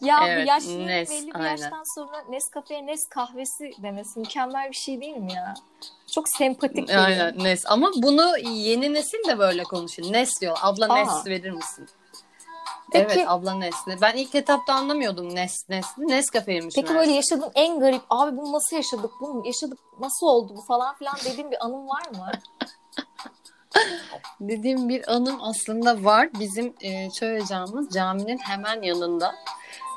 Ya 0.00 0.18
Evet, 0.26 0.44
bu 0.44 0.48
yaşlıların 0.48 0.86
Nes, 0.86 1.10
belli 1.10 1.26
bir 1.26 1.34
aynen. 1.34 1.50
yaştan 1.50 1.94
sonra 1.94 2.24
Nescafe'ye 2.30 2.86
Nes 2.86 3.08
kahvesi 3.10 3.72
demesi 3.82 4.20
mükemmel 4.20 4.70
bir 4.70 4.76
şey 4.76 5.00
değil 5.00 5.16
mi 5.16 5.32
ya? 5.32 5.54
Çok 6.14 6.28
sempatik. 6.28 6.90
Aynen 6.90 7.44
Nes. 7.44 7.64
Ama 7.66 7.90
bunu 7.96 8.38
yeni 8.38 8.94
nesil 8.94 9.28
de 9.28 9.38
böyle 9.38 9.62
konuşuyor. 9.62 10.12
Nes 10.12 10.40
diyor. 10.40 10.58
Abla 10.62 10.92
Aa. 10.92 10.96
Nes 10.96 11.26
verir 11.26 11.50
misin? 11.50 11.88
Peki- 12.92 13.12
Evet 13.14 13.24
abla 13.28 13.54
Nes. 13.54 13.74
Ben 14.00 14.16
ilk 14.16 14.34
etapta 14.34 14.74
anlamıyordum 14.74 15.34
Nes 15.34 15.68
Nes. 15.68 15.86
Nes 15.98 16.30
kafeymiş. 16.30 16.74
Peki 16.74 16.94
böyle 16.94 17.12
yaşadığın 17.12 17.52
en 17.54 17.80
garip, 17.80 18.02
abi 18.10 18.36
bunu 18.36 18.52
nasıl 18.52 18.76
yaşadık, 18.76 19.10
bunu 19.20 19.46
yaşadık, 19.46 19.78
nasıl 20.00 20.26
oldu 20.26 20.52
bu 20.56 20.62
falan 20.62 20.94
filan 20.94 21.14
dediğin 21.24 21.50
bir 21.50 21.64
anın 21.64 21.88
var 21.88 22.02
mı? 22.10 22.30
Dediğim 24.40 24.88
bir 24.88 25.12
anım 25.12 25.38
aslında 25.42 26.04
var. 26.04 26.28
Bizim 26.40 26.74
e, 26.80 27.10
çay 27.10 27.40
ocağımız 27.40 27.88
caminin 27.90 28.38
hemen 28.38 28.82
yanında. 28.82 29.34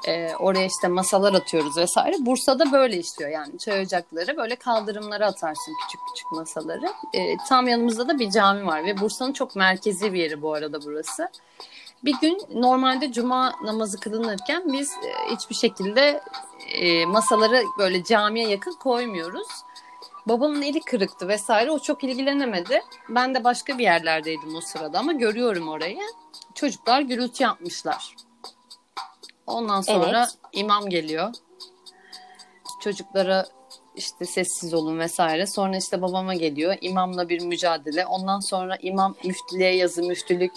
E, 0.07 0.35
oraya 0.35 0.65
işte 0.65 0.87
masalar 0.87 1.33
atıyoruz 1.33 1.77
vesaire. 1.77 2.15
Bursa'da 2.19 2.71
böyle 2.71 2.97
işliyor 2.97 3.31
yani 3.31 3.57
çay 3.59 3.81
ocakları 3.81 4.37
böyle 4.37 4.55
kaldırımlara 4.55 5.27
atarsın 5.27 5.73
küçük 5.83 5.99
küçük 6.13 6.31
masaları. 6.31 6.85
E, 7.13 7.37
tam 7.49 7.67
yanımızda 7.67 8.07
da 8.07 8.19
bir 8.19 8.31
cami 8.31 8.65
var 8.65 8.85
ve 8.85 8.97
Bursa'nın 8.97 9.33
çok 9.33 9.55
merkezi 9.55 10.13
bir 10.13 10.19
yeri 10.19 10.41
bu 10.41 10.53
arada 10.53 10.81
burası. 10.85 11.29
Bir 12.05 12.15
gün 12.21 12.41
normalde 12.53 13.11
cuma 13.11 13.53
namazı 13.63 13.99
kılınırken 13.99 14.73
biz 14.73 14.91
e, 14.91 15.35
hiçbir 15.35 15.55
şekilde 15.55 16.21
e, 16.73 17.05
masaları 17.05 17.63
böyle 17.77 18.03
camiye 18.03 18.47
yakın 18.49 18.71
koymuyoruz. 18.71 19.47
Babamın 20.27 20.61
eli 20.61 20.79
kırıktı 20.79 21.27
vesaire 21.27 21.71
o 21.71 21.79
çok 21.79 22.03
ilgilenemedi. 22.03 22.81
Ben 23.09 23.35
de 23.35 23.43
başka 23.43 23.77
bir 23.77 23.83
yerlerdeydim 23.83 24.55
o 24.55 24.61
sırada 24.61 24.99
ama 24.99 25.13
görüyorum 25.13 25.67
orayı. 25.67 25.99
Çocuklar 26.55 27.01
gürültü 27.01 27.43
yapmışlar. 27.43 28.15
Ondan 29.47 29.81
sonra 29.81 30.19
Evet. 30.19 30.37
imam 30.53 30.89
geliyor. 30.89 31.33
Çocuklara 32.81 33.45
işte 33.95 34.25
sessiz 34.25 34.73
olun 34.73 34.99
vesaire. 34.99 35.47
Sonra 35.47 35.77
işte 35.77 36.01
babama 36.01 36.33
geliyor. 36.33 36.77
İmamla 36.81 37.29
bir 37.29 37.41
mücadele. 37.41 38.05
Ondan 38.05 38.39
sonra 38.39 38.77
imam 38.81 39.15
müftülüğe 39.23 39.75
yazı, 39.75 40.03
müftülük 40.03 40.53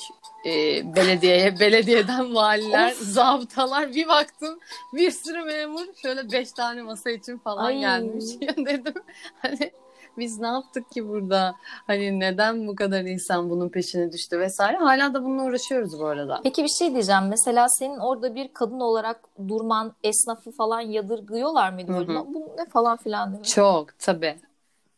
e, 0.47 0.51
belediyeye, 0.97 1.61
belediyeden 1.61 2.35
valiler, 2.35 2.93
Of. 2.93 2.99
zabıtalar. 2.99 3.95
Bir 3.95 4.09
baktım 4.09 4.59
bir 4.93 5.11
sürü 5.11 5.45
memur 5.45 5.87
şöyle 6.03 6.33
beş 6.33 6.53
tane 6.53 6.83
masa 6.83 7.11
için 7.11 7.39
falan 7.39 7.65
Ay. 7.65 7.79
gelmiş. 7.81 8.25
Dedim 8.41 8.95
hani 9.39 9.73
biz 10.19 10.39
ne 10.39 10.47
yaptık 10.47 10.91
ki 10.91 11.09
burada? 11.09 11.55
Hani 11.87 12.21
neden 12.21 12.67
bu 12.67 12.77
kadar 12.77 13.01
insan 13.01 13.51
bunun 13.51 13.69
peşine 13.69 14.13
düştü 14.13 14.39
vesaire. 14.39 14.77
Hala 14.77 15.15
da 15.15 15.25
bununla 15.25 15.43
uğraşıyoruz 15.43 16.01
bu 16.01 16.07
arada. 16.07 16.41
Peki 16.43 16.65
bir 16.65 16.69
şey 16.79 16.93
diyeceğim. 16.93 17.29
Mesela 17.29 17.69
senin 17.69 17.99
orada 17.99 18.35
bir 18.35 18.53
kadın 18.53 18.81
olarak 18.81 19.21
durman 19.49 19.95
esnafı 20.03 20.51
falan 20.51 20.81
yadırgıyorlar 20.81 21.73
mıydı? 21.73 21.93
Böyle. 21.93 22.09
Bu 22.09 22.53
ne 22.59 22.67
falan 22.67 22.97
filan 22.97 23.33
değil 23.33 23.41
mi? 23.41 23.47
Çok 23.47 23.99
tabii. 23.99 24.37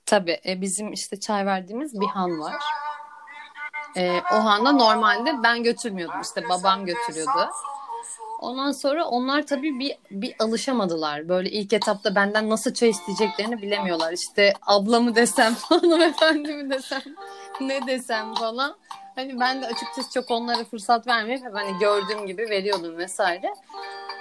Tabii. 0.07 0.41
E, 0.47 0.61
bizim 0.61 0.93
işte 0.93 1.21
çay 1.21 1.47
verdiğimiz 1.47 2.01
bir 2.01 2.07
han 2.07 2.41
var. 2.41 2.55
E, 3.97 4.21
o 4.33 4.35
handa 4.35 4.73
normalde 4.73 5.43
ben 5.43 5.63
götürmüyordum. 5.63 6.21
İşte 6.21 6.49
babam 6.49 6.87
götürüyordu. 6.87 7.51
Ondan 8.41 8.73
sonra 8.73 9.05
onlar 9.05 9.47
tabii 9.47 9.79
bir, 9.79 9.97
bir 10.11 10.35
alışamadılar. 10.39 11.29
Böyle 11.29 11.51
ilk 11.51 11.73
etapta 11.73 12.15
benden 12.15 12.51
nasıl 12.51 12.75
çay 12.75 12.91
isteyeceklerini 12.91 13.63
bilemiyorlar. 13.63 14.13
İşte 14.13 14.53
ablamı 14.63 15.15
desem, 15.15 15.55
hanımefendi 15.69 16.55
mi 16.55 16.71
desem, 16.71 17.03
ne 17.61 17.87
desem 17.87 18.35
falan. 18.35 18.77
Hani 19.15 19.41
ben 19.41 19.63
de 19.63 19.67
açıkçası 19.67 20.11
çok 20.15 20.31
onlara 20.31 20.65
fırsat 20.65 21.07
vermeyip 21.07 21.43
hani 21.53 21.79
gördüğüm 21.79 22.27
gibi 22.27 22.51
veriyordum 22.51 22.99
vesaire. 22.99 23.55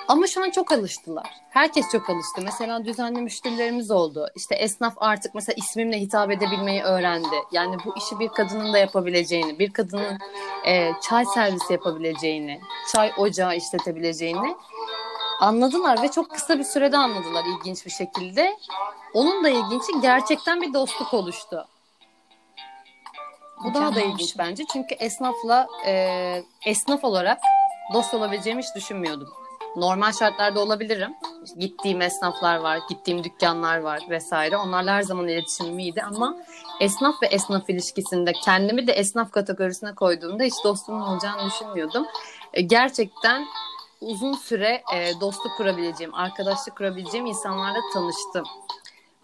Ama 0.09 0.27
şu 0.27 0.43
an 0.43 0.49
çok 0.49 0.71
alıştılar. 0.71 1.41
Herkes 1.49 1.85
çok 1.91 2.09
alıştı. 2.09 2.41
Mesela 2.41 2.85
düzenli 2.85 3.21
müşterilerimiz 3.21 3.91
oldu. 3.91 4.27
İşte 4.35 4.55
esnaf 4.55 4.93
artık 4.97 5.35
mesela 5.35 5.55
ismimle 5.57 5.99
hitap 5.99 6.31
edebilmeyi 6.31 6.81
öğrendi. 6.81 7.35
Yani 7.51 7.77
bu 7.85 7.97
işi 7.97 8.19
bir 8.19 8.27
kadının 8.27 8.73
da 8.73 8.77
yapabileceğini, 8.77 9.59
bir 9.59 9.73
kadının 9.73 10.17
e, 10.65 10.91
çay 11.01 11.25
servisi 11.25 11.73
yapabileceğini, 11.73 12.61
çay 12.93 13.11
ocağı 13.17 13.55
işletebileceğini 13.55 14.55
anladılar 15.39 16.01
ve 16.01 16.11
çok 16.11 16.31
kısa 16.31 16.59
bir 16.59 16.63
sürede 16.63 16.97
anladılar 16.97 17.43
ilginç 17.45 17.85
bir 17.85 17.91
şekilde. 17.91 18.57
Onun 19.13 19.43
da 19.43 19.49
ilginci 19.49 20.01
gerçekten 20.01 20.61
bir 20.61 20.73
dostluk 20.73 21.13
oluştu. 21.13 21.67
Bu 23.65 23.73
daha 23.73 23.95
da 23.95 24.01
ilginç 24.01 24.37
bence 24.37 24.63
çünkü 24.73 24.95
esnafla 24.95 25.67
e, 25.85 26.43
esnaf 26.65 27.03
olarak 27.03 27.39
dost 27.93 28.13
olabileceğimi 28.13 28.61
hiç 28.61 28.75
düşünmüyordum. 28.75 29.38
Normal 29.75 30.11
şartlarda 30.11 30.59
olabilirim. 30.59 31.13
Gittiğim 31.57 32.01
esnaflar 32.01 32.57
var, 32.57 32.79
gittiğim 32.89 33.23
dükkanlar 33.23 33.77
var 33.77 33.99
vesaire. 34.09 34.57
Onlarla 34.57 34.93
her 34.93 35.01
zaman 35.01 35.27
iletişimim 35.27 35.79
iyiydi 35.79 36.01
ama 36.01 36.37
esnaf 36.79 37.23
ve 37.23 37.27
esnaf 37.27 37.69
ilişkisinde 37.69 38.31
kendimi 38.45 38.87
de 38.87 38.91
esnaf 38.91 39.31
kategorisine 39.31 39.95
koyduğumda 39.95 40.43
hiç 40.43 40.53
dostumun 40.63 41.01
olacağını 41.01 41.45
düşünmüyordum. 41.45 42.05
E, 42.53 42.61
gerçekten 42.61 43.45
uzun 44.01 44.33
süre 44.33 44.83
e, 44.95 45.19
dostluk 45.21 45.57
kurabileceğim, 45.57 46.15
arkadaşlık 46.15 46.77
kurabileceğim 46.77 47.25
insanlarla 47.25 47.79
tanıştım. 47.93 48.45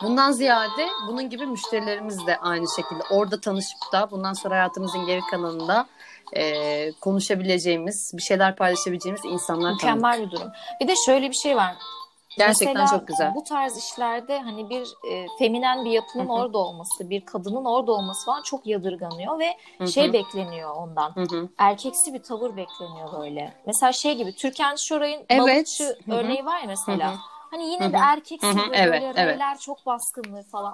Bundan 0.02 0.32
ziyade 0.32 0.88
bunun 1.08 1.30
gibi 1.30 1.46
müşterilerimiz 1.46 2.28
de 2.28 2.38
aynı 2.38 2.66
şekilde 2.76 3.04
orada 3.10 3.42
tanışıp 3.42 3.80
da 3.94 4.12
bundan 4.12 4.34
sonra 4.34 4.56
hayatımızın 4.56 5.06
geri 5.06 5.22
kalanında 5.32 5.88
e, 6.34 6.92
konuşabileceğimiz, 6.92 8.12
bir 8.14 8.22
şeyler 8.22 8.56
paylaşabileceğimiz 8.56 9.26
insanlar 9.26 9.70
tanıdık. 9.70 9.84
Mükemmel 9.84 10.22
bir 10.26 10.32
durum. 10.32 10.52
Bir 10.82 10.88
de 10.88 10.94
şöyle 11.06 11.30
bir 11.30 11.36
şey 11.36 11.56
var. 11.56 11.76
Gerçekten 12.38 12.76
Mesela 12.76 13.00
çok 13.00 13.08
güzel. 13.08 13.36
Bu 13.36 13.44
tarz 13.44 13.78
işlerde 13.78 14.40
hani 14.40 14.70
bir 14.70 14.88
e, 15.12 15.26
feminen 15.40 15.86
bir 15.86 15.92
yapının 15.92 16.28
orada 16.28 16.58
olması, 16.58 17.10
bir 17.10 17.26
kadının 17.26 17.66
orada 17.66 17.92
olması 17.92 18.26
falan 18.26 18.42
çok 18.42 18.68
yadırganıyor 18.68 19.40
ve 19.40 19.58
şey 19.88 20.14
bekleniyor 20.14 20.76
ondan. 20.76 21.14
Erkeksi 21.58 22.14
bir 22.14 22.24
tavır 22.24 22.58
bekleniyor 22.58 23.20
böyle. 23.20 23.54
Mesela 23.66 23.92
şey 23.92 24.16
gibi 24.16 24.36
Türkan 24.36 24.76
Şoray'ın 24.76 25.26
Evet. 25.30 25.42
balıkçı 25.42 25.98
örneği 26.12 26.46
var 26.46 26.60
ya 26.60 26.68
mesela. 26.68 27.16
Hani 27.52 27.70
yine 27.70 27.94
de 27.94 27.98
erkeksi 27.98 28.48
ve 28.48 28.62
Evet, 28.74 29.04
böyle 29.04 29.14
evet. 29.22 29.62
çok 29.62 29.86
baskınlığı 29.86 30.44
falan. 30.44 30.74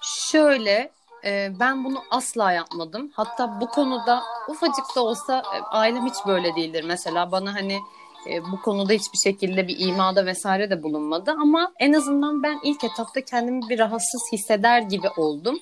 Şöyle 0.00 0.90
e, 1.24 1.52
ben 1.60 1.84
bunu 1.84 1.98
asla 2.10 2.52
yapmadım. 2.52 3.10
Hatta 3.12 3.60
bu 3.60 3.66
konuda 3.68 4.22
ufacık 4.48 4.96
da 4.96 5.04
olsa 5.04 5.38
e, 5.38 5.58
ailem 5.60 6.06
hiç 6.06 6.26
böyle 6.26 6.56
değildir. 6.56 6.84
Mesela 6.84 7.32
bana 7.32 7.54
hani 7.54 7.78
e, 8.30 8.44
bu 8.52 8.62
konuda 8.62 8.92
hiçbir 8.92 9.18
şekilde 9.18 9.68
bir 9.68 9.78
imada 9.78 10.26
vesaire 10.26 10.70
de 10.70 10.82
bulunmadı. 10.82 11.30
Ama 11.30 11.72
en 11.78 11.92
azından 11.92 12.42
ben 12.42 12.58
ilk 12.62 12.84
etapta 12.84 13.20
kendimi 13.20 13.68
bir 13.68 13.78
rahatsız 13.78 14.22
hisseder 14.32 14.82
gibi 14.82 15.08
oldum. 15.16 15.58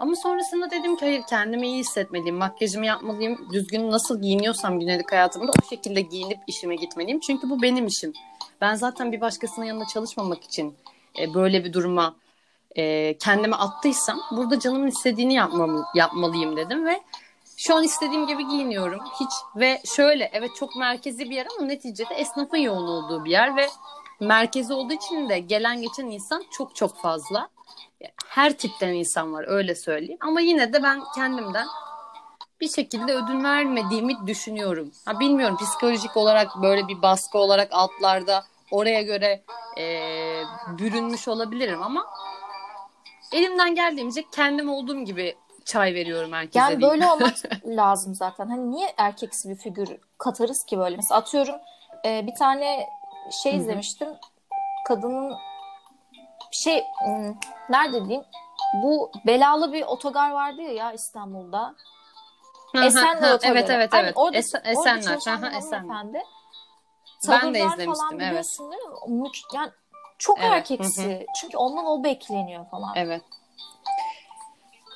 Ama 0.00 0.16
sonrasında 0.16 0.70
dedim 0.70 0.96
ki 0.96 1.04
hayır 1.04 1.22
kendimi 1.28 1.66
iyi 1.66 1.78
hissetmeliyim. 1.78 2.36
Makyajımı 2.36 2.86
yapmalıyım. 2.86 3.48
Düzgün 3.52 3.90
nasıl 3.90 4.22
giyiniyorsam 4.22 4.80
günlük 4.80 5.12
hayatımda 5.12 5.52
o 5.62 5.68
şekilde 5.68 6.00
giyinip 6.00 6.38
işime 6.46 6.76
gitmeliyim. 6.76 7.20
Çünkü 7.20 7.50
bu 7.50 7.62
benim 7.62 7.86
işim. 7.86 8.12
Ben 8.60 8.74
zaten 8.74 9.12
bir 9.12 9.20
başkasının 9.20 9.66
yanında 9.66 9.86
çalışmamak 9.86 10.44
için 10.44 10.74
e, 11.20 11.34
böyle 11.34 11.64
bir 11.64 11.72
duruma 11.72 12.16
e, 12.76 13.16
kendime 13.18 13.56
attıysam 13.56 14.20
burada 14.30 14.60
canımın 14.60 14.86
istediğini 14.86 15.34
yapmam, 15.34 15.84
yapmalıyım 15.94 16.56
dedim 16.56 16.86
ve 16.86 17.02
şu 17.56 17.76
an 17.76 17.84
istediğim 17.84 18.26
gibi 18.26 18.48
giyiniyorum. 18.48 19.00
Hiç 19.20 19.30
ve 19.56 19.82
şöyle 19.96 20.30
evet 20.32 20.50
çok 20.56 20.76
merkezi 20.76 21.30
bir 21.30 21.36
yer 21.36 21.46
ama 21.58 21.66
neticede 21.66 22.14
esnafın 22.14 22.56
yoğun 22.56 22.86
olduğu 22.86 23.24
bir 23.24 23.30
yer 23.30 23.56
ve 23.56 23.66
merkezi 24.20 24.72
olduğu 24.72 24.92
için 24.92 25.28
de 25.28 25.38
gelen 25.38 25.82
geçen 25.82 26.06
insan 26.06 26.44
çok 26.50 26.76
çok 26.76 27.02
fazla. 27.02 27.48
Her 28.26 28.52
tipten 28.52 28.92
insan 28.92 29.32
var 29.32 29.44
öyle 29.48 29.74
söyleyeyim. 29.74 30.18
Ama 30.20 30.40
yine 30.40 30.72
de 30.72 30.82
ben 30.82 31.02
kendimden 31.14 31.66
bir 32.60 32.68
şekilde 32.68 33.14
ödün 33.14 33.44
vermediğimi 33.44 34.26
düşünüyorum. 34.26 34.90
Ha, 35.04 35.20
bilmiyorum 35.20 35.56
psikolojik 35.56 36.16
olarak 36.16 36.62
böyle 36.62 36.88
bir 36.88 37.02
baskı 37.02 37.38
olarak 37.38 37.68
altlarda 37.72 38.44
oraya 38.70 39.02
göre 39.02 39.42
e, 39.78 39.84
bürünmüş 40.78 41.28
olabilirim 41.28 41.82
ama 41.82 42.06
elimden 43.32 43.74
geldiğince 43.74 44.24
kendim 44.32 44.68
olduğum 44.68 45.04
gibi 45.04 45.36
çay 45.64 45.94
veriyorum 45.94 46.32
herkese. 46.32 46.58
Yani 46.58 46.80
diyeyim. 46.80 46.90
böyle 46.90 47.06
olmak 47.12 47.34
lazım 47.66 48.14
zaten. 48.14 48.48
Hani 48.48 48.70
niye 48.70 48.94
erkeksi 48.96 49.48
bir 49.48 49.56
figür 49.56 49.88
katarız 50.18 50.64
ki 50.64 50.78
böyle? 50.78 50.96
Mesela 50.96 51.20
atıyorum 51.20 51.56
e, 52.04 52.26
bir 52.26 52.34
tane 52.34 52.88
şey 53.42 53.52
Hı 53.52 53.56
hı. 53.56 53.60
izlemiştim. 53.60 54.08
Kadının 54.88 55.34
şey 56.52 56.84
hmm, 57.04 57.34
nerede 57.68 58.04
diyeyim? 58.04 58.24
Bu 58.82 59.10
belalı 59.26 59.72
bir 59.72 59.82
otogar 59.82 60.30
vardı 60.30 60.62
ya, 60.62 60.72
ya 60.72 60.92
İstanbul'da. 60.92 61.74
Esenler 62.84 63.34
Otogarı. 63.34 63.52
Evet 63.58 63.70
evet 63.70 63.94
Aynen, 63.94 64.04
evet. 64.04 64.14
orada, 64.16 64.38
Esen- 64.38 64.58
orada 64.58 64.70
Esenler. 64.70 65.02
çalışan 65.02 65.36
Hı 65.36 65.42
bir 65.42 65.52
hı, 65.52 65.56
Esenler. 65.56 65.78
hanımefendi. 65.78 66.22
Ben 67.28 67.54
de 67.54 67.58
izlemiştim, 67.58 67.94
falan 67.94 68.20
evet. 68.20 68.46
değil 68.60 68.72
mi? 69.08 69.28
Yani 69.54 69.70
çok 70.18 70.38
Evet, 70.38 70.50
erkeksi. 70.52 71.26
Çünkü 71.40 71.56
ondan 71.56 71.86
o 71.86 72.04
bekleniyor 72.04 72.66
falan. 72.70 72.92
Evet. 72.96 73.22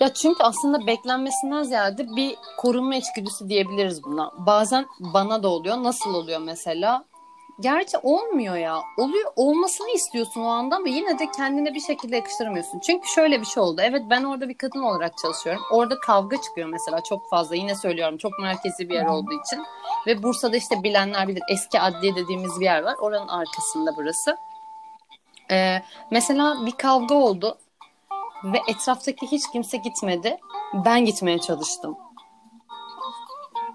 Ya 0.01 0.15
çünkü 0.15 0.43
aslında 0.43 0.87
beklenmesinden 0.87 1.63
ziyade 1.63 2.17
bir 2.17 2.37
korunma 2.59 2.95
içgüdüsü 2.95 3.49
diyebiliriz 3.49 4.05
buna. 4.05 4.33
Bazen 4.39 4.87
bana 5.01 5.43
da 5.43 5.49
oluyor. 5.49 5.83
Nasıl 5.83 6.15
oluyor 6.15 6.41
mesela? 6.41 7.05
Gerçi 7.61 7.99
olmuyor 7.99 8.57
ya. 8.57 8.81
Oluyor 8.99 9.33
olmasını 9.37 9.91
istiyorsun 9.91 10.41
o 10.43 10.49
anda 10.49 10.77
ama 10.77 10.89
yine 10.89 11.19
de 11.19 11.31
kendine 11.37 11.75
bir 11.75 11.81
şekilde 11.81 12.17
yakıştıramıyorsun. 12.17 12.79
Çünkü 12.79 13.09
şöyle 13.09 13.41
bir 13.41 13.47
şey 13.47 13.63
oldu. 13.63 13.81
Evet 13.85 14.03
ben 14.11 14.25
orada 14.25 14.49
bir 14.49 14.55
kadın 14.55 14.83
olarak 14.83 15.19
çalışıyorum. 15.19 15.63
Orada 15.73 16.01
kavga 16.01 16.41
çıkıyor 16.41 16.69
mesela 16.69 17.01
çok 17.09 17.31
fazla. 17.31 17.57
Yine 17.57 17.75
söylüyorum 17.75 18.19
çok 18.19 18.39
merkezi 18.39 18.89
bir 18.89 18.95
yer 18.95 19.07
olduğu 19.07 19.41
için. 19.47 19.65
Ve 20.07 20.23
Bursa'da 20.23 20.57
işte 20.57 20.83
bilenler 20.83 21.29
bilir 21.29 21.43
eski 21.53 21.81
adliye 21.81 22.15
dediğimiz 22.15 22.61
bir 22.61 22.65
yer 22.65 22.83
var. 22.83 22.97
Oranın 23.01 23.29
arkasında 23.29 23.97
burası. 23.97 24.37
Ee, 25.51 25.83
mesela 26.11 26.67
bir 26.67 26.73
kavga 26.73 27.15
oldu 27.15 27.59
ve 28.45 28.59
etraftaki 28.69 29.27
hiç 29.27 29.43
kimse 29.53 29.77
gitmedi. 29.77 30.39
Ben 30.85 31.05
gitmeye 31.05 31.39
çalıştım. 31.39 31.97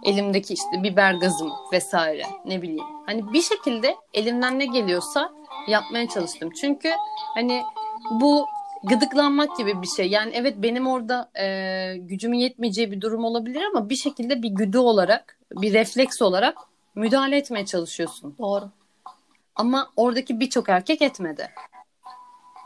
Elimdeki 0.04 0.54
işte 0.54 0.84
biber 0.84 1.14
gazım 1.14 1.52
vesaire 1.74 2.24
ne 2.46 2.62
bileyim. 2.62 2.86
Hani 3.06 3.34
bir 3.34 3.42
şekilde 3.42 3.96
elimden 4.14 4.60
ne 4.60 4.66
geliyorsa 4.66 5.32
yapmaya 5.68 6.10
çalıştım. 6.10 6.50
Çünkü 6.62 6.92
hani 7.34 7.64
bu 8.12 8.46
gıdıklanmak 8.84 9.58
gibi 9.58 9.82
bir 9.82 9.88
şey. 9.88 10.10
Yani 10.10 10.32
evet 10.34 10.56
benim 10.58 10.88
orada 10.88 11.32
e, 11.40 11.98
gücümün 11.98 12.38
yetmeyeceği 12.38 12.92
bir 12.92 13.02
durum 13.02 13.26
olabilir 13.26 13.64
ama 13.74 13.90
bir 13.90 13.96
şekilde 13.96 14.44
bir 14.44 14.50
güdü 14.50 14.78
olarak, 14.78 15.40
bir 15.52 15.74
refleks 15.74 16.22
olarak 16.22 16.58
müdahale 16.96 17.38
etmeye 17.38 17.66
çalışıyorsun. 17.66 18.36
Doğru. 18.40 18.70
Ama 19.56 19.92
oradaki 19.96 20.40
birçok 20.40 20.70
erkek 20.70 21.02
etmedi. 21.02 21.52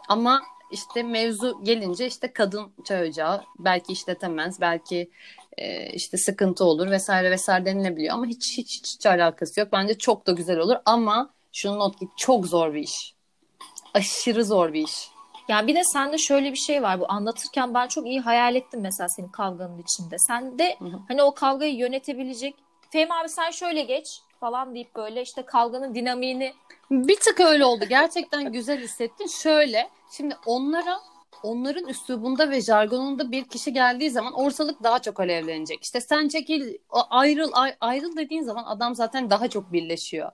Ama 0.08 0.42
işte 0.72 1.04
mevzu 1.04 1.64
gelince 1.64 2.08
işte 2.08 2.34
kadın 2.34 2.72
çay 2.84 3.10
ocağı 3.10 3.44
belki 3.60 3.94
işletemez, 3.94 4.62
belki 4.62 5.10
e, 5.58 5.90
işte 5.90 6.18
sıkıntı 6.18 6.66
olur 6.66 6.92
vesaire 6.92 7.32
vesaire 7.32 7.66
denilebiliyor 7.66 8.14
ama 8.14 8.26
hiç, 8.26 8.58
hiç 8.58 8.78
hiç 8.78 8.96
hiç 8.96 9.06
alakası 9.06 9.60
yok. 9.60 9.70
Bence 9.72 9.98
çok 9.98 10.28
da 10.28 10.32
güzel 10.32 10.60
olur 10.60 10.76
ama 10.86 11.30
şunu 11.54 11.80
not 11.80 12.00
ki 12.00 12.08
çok 12.18 12.46
zor 12.46 12.74
bir 12.74 12.84
iş. 12.84 13.14
Aşırı 13.94 14.46
zor 14.46 14.74
bir 14.74 14.84
iş. 14.84 15.10
Yani 15.48 15.68
bir 15.68 15.76
de 15.76 15.84
sende 15.84 16.18
şöyle 16.18 16.52
bir 16.52 16.58
şey 16.58 16.84
var. 16.84 17.00
Bu 17.00 17.12
anlatırken 17.12 17.74
ben 17.74 17.88
çok 17.88 18.08
iyi 18.08 18.20
hayal 18.20 18.56
ettim 18.56 18.82
mesela 18.82 19.10
senin 19.10 19.28
kavganın 19.28 19.82
içinde. 19.82 20.16
Sen 20.18 20.60
de 20.60 20.78
hani 21.08 21.24
o 21.24 21.34
kavgayı 21.34 21.76
yönetebilecek 21.76 22.56
Fehmi 22.90 23.14
abi 23.14 23.30
sen 23.30 23.52
şöyle 23.52 23.82
geç 23.82 24.22
falan 24.40 24.76
deyip 24.76 24.96
böyle 24.96 25.22
işte 25.22 25.42
kavganın 25.46 25.96
dinamiğini 25.96 26.54
Bir 26.92 27.16
tık 27.16 27.40
öyle 27.40 27.66
oldu. 27.66 27.86
Gerçekten 27.90 28.52
güzel 28.52 28.80
hissettin. 28.80 29.28
Şöyle, 29.28 29.90
şimdi 30.12 30.36
onlara 30.46 31.00
onların 31.44 31.88
üslubunda 31.88 32.50
ve 32.50 32.62
jargonunda 32.62 33.32
bir 33.32 33.44
kişi 33.44 33.74
geldiği 33.74 34.10
zaman 34.10 34.34
ortalık 34.34 34.84
daha 34.84 35.00
çok 35.00 35.20
alevlenecek. 35.20 35.84
İşte 35.84 36.02
sen 36.02 36.28
çekil, 36.28 36.78
ayrıl, 36.90 37.50
ay- 37.54 37.76
ayrıl 37.82 38.18
dediğin 38.18 38.42
zaman 38.42 38.64
adam 38.64 38.96
zaten 38.96 39.30
daha 39.30 39.48
çok 39.48 39.74
birleşiyor. 39.74 40.32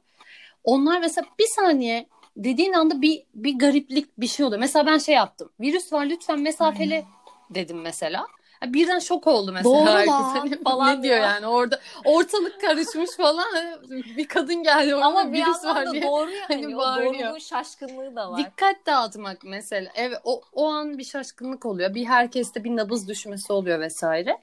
Onlar 0.63 0.99
mesela 0.99 1.27
bir 1.39 1.47
saniye 1.47 2.07
dediğin 2.37 2.73
anda 2.73 3.01
bir 3.01 3.23
bir 3.33 3.59
gariplik 3.59 4.17
bir 4.17 4.27
şey 4.27 4.45
oluyor. 4.45 4.59
Mesela 4.59 4.85
ben 4.85 4.97
şey 4.97 5.15
yaptım. 5.15 5.51
Virüs 5.59 5.93
var 5.93 6.05
lütfen 6.05 6.39
mesafeli 6.39 7.05
dedim 7.49 7.81
mesela. 7.81 8.27
Birden 8.73 8.99
şok 8.99 9.27
oldu 9.27 9.51
mesela. 9.51 9.75
Doğru 9.75 9.89
herkes. 9.89 10.11
Hani 10.11 10.63
falan 10.63 10.99
ne 10.99 11.03
diyor 11.03 11.17
yani 11.17 11.47
orada 11.47 11.79
ortalık 12.05 12.61
karışmış 12.61 13.09
falan. 13.17 13.45
Bir 14.17 14.27
kadın 14.27 14.63
geldi 14.63 14.95
orada 14.95 15.05
ama 15.05 15.33
bir 15.33 15.45
virüs 15.45 15.65
var 15.65 15.91
diye. 15.91 16.03
doğru 16.03 16.31
yani. 16.31 16.45
hani 16.47 16.75
o 16.75 16.79
bağırıyor. 16.79 17.13
doğruluğun 17.13 17.39
şaşkınlığı 17.39 18.15
da 18.15 18.31
var. 18.31 18.37
Dikkat 18.37 18.85
dağıtmak 18.85 19.43
mesela. 19.43 19.91
Evet 19.95 20.19
o, 20.23 20.41
o 20.53 20.67
an 20.67 20.97
bir 20.97 21.03
şaşkınlık 21.03 21.65
oluyor. 21.65 21.95
Bir 21.95 22.05
herkeste 22.05 22.63
bir 22.63 22.75
nabız 22.75 23.07
düşmesi 23.07 23.53
oluyor 23.53 23.79
vesaire. 23.79 24.37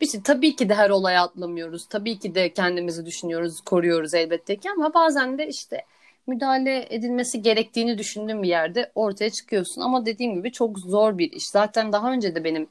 Bir 0.00 0.06
şey, 0.06 0.22
tabii 0.22 0.56
ki 0.56 0.68
de 0.68 0.74
her 0.74 0.90
olaya 0.90 1.22
atlamıyoruz. 1.22 1.86
Tabii 1.86 2.18
ki 2.18 2.34
de 2.34 2.52
kendimizi 2.52 3.06
düşünüyoruz, 3.06 3.60
koruyoruz 3.60 4.14
elbette 4.14 4.56
ki 4.56 4.70
ama 4.70 4.94
bazen 4.94 5.38
de 5.38 5.48
işte 5.48 5.84
müdahale 6.26 6.86
edilmesi 6.90 7.42
gerektiğini 7.42 7.98
düşündüğün 7.98 8.42
bir 8.42 8.48
yerde 8.48 8.92
ortaya 8.94 9.30
çıkıyorsun. 9.30 9.80
Ama 9.80 10.06
dediğim 10.06 10.34
gibi 10.34 10.52
çok 10.52 10.78
zor 10.78 11.18
bir 11.18 11.32
iş. 11.32 11.48
Zaten 11.48 11.92
daha 11.92 12.12
önce 12.12 12.34
de 12.34 12.44
benim 12.44 12.68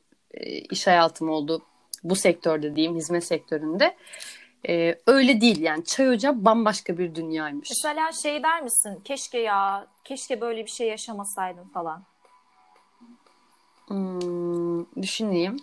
iş 0.70 0.88
hayatım 0.88 1.30
oldu 1.30 1.62
bu 2.04 2.16
sektörde 2.16 2.76
diyeyim, 2.76 2.96
hizmet 2.96 3.24
sektöründe. 3.24 3.96
E, 4.70 4.96
öyle 5.08 5.42
değil 5.42 5.62
yani 5.62 5.86
çay 5.86 6.10
ocağı 6.10 6.46
bambaşka 6.46 6.98
bir 6.98 7.16
dünyaymış. 7.16 7.70
Mesela 7.70 8.12
şey 8.12 8.44
der 8.44 8.62
misin? 8.64 9.02
Keşke 9.04 9.40
ya, 9.40 9.88
keşke 10.04 10.42
böyle 10.42 10.66
bir 10.66 10.72
şey 10.72 10.88
yaşamasaydım 10.88 11.70
falan. 11.70 12.04
Hmm, 13.88 15.02
düşüneyim. 15.02 15.58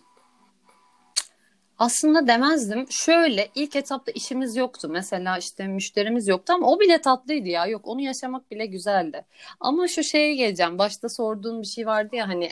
Aslında 1.79 2.27
demezdim. 2.27 2.87
Şöyle 2.91 3.49
ilk 3.55 3.77
etapta 3.77 4.13
işimiz 4.13 4.57
yoktu. 4.57 4.89
Mesela 4.91 5.39
işte 5.39 5.67
müşterimiz 5.67 6.29
yoktu 6.29 6.53
ama 6.53 6.67
o 6.71 6.81
bile 6.81 7.01
tatlıydı 7.01 7.49
ya. 7.49 7.67
Yok 7.67 7.81
onu 7.85 8.01
yaşamak 8.01 8.51
bile 8.51 8.67
güzeldi. 8.67 9.25
Ama 9.61 9.89
şu 9.89 10.03
şeye 10.03 10.35
geleceğim. 10.35 10.79
Başta 10.79 11.09
sorduğun 11.09 11.63
bir 11.63 11.67
şey 11.67 11.87
vardı 11.87 12.17
ya 12.17 12.29
hani 12.29 12.51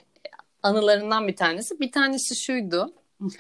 anılarından 0.67 1.29
bir 1.29 1.37
tanesi. 1.37 1.81
Bir 1.81 1.93
tanesi 1.93 2.37
şuydu. 2.37 2.95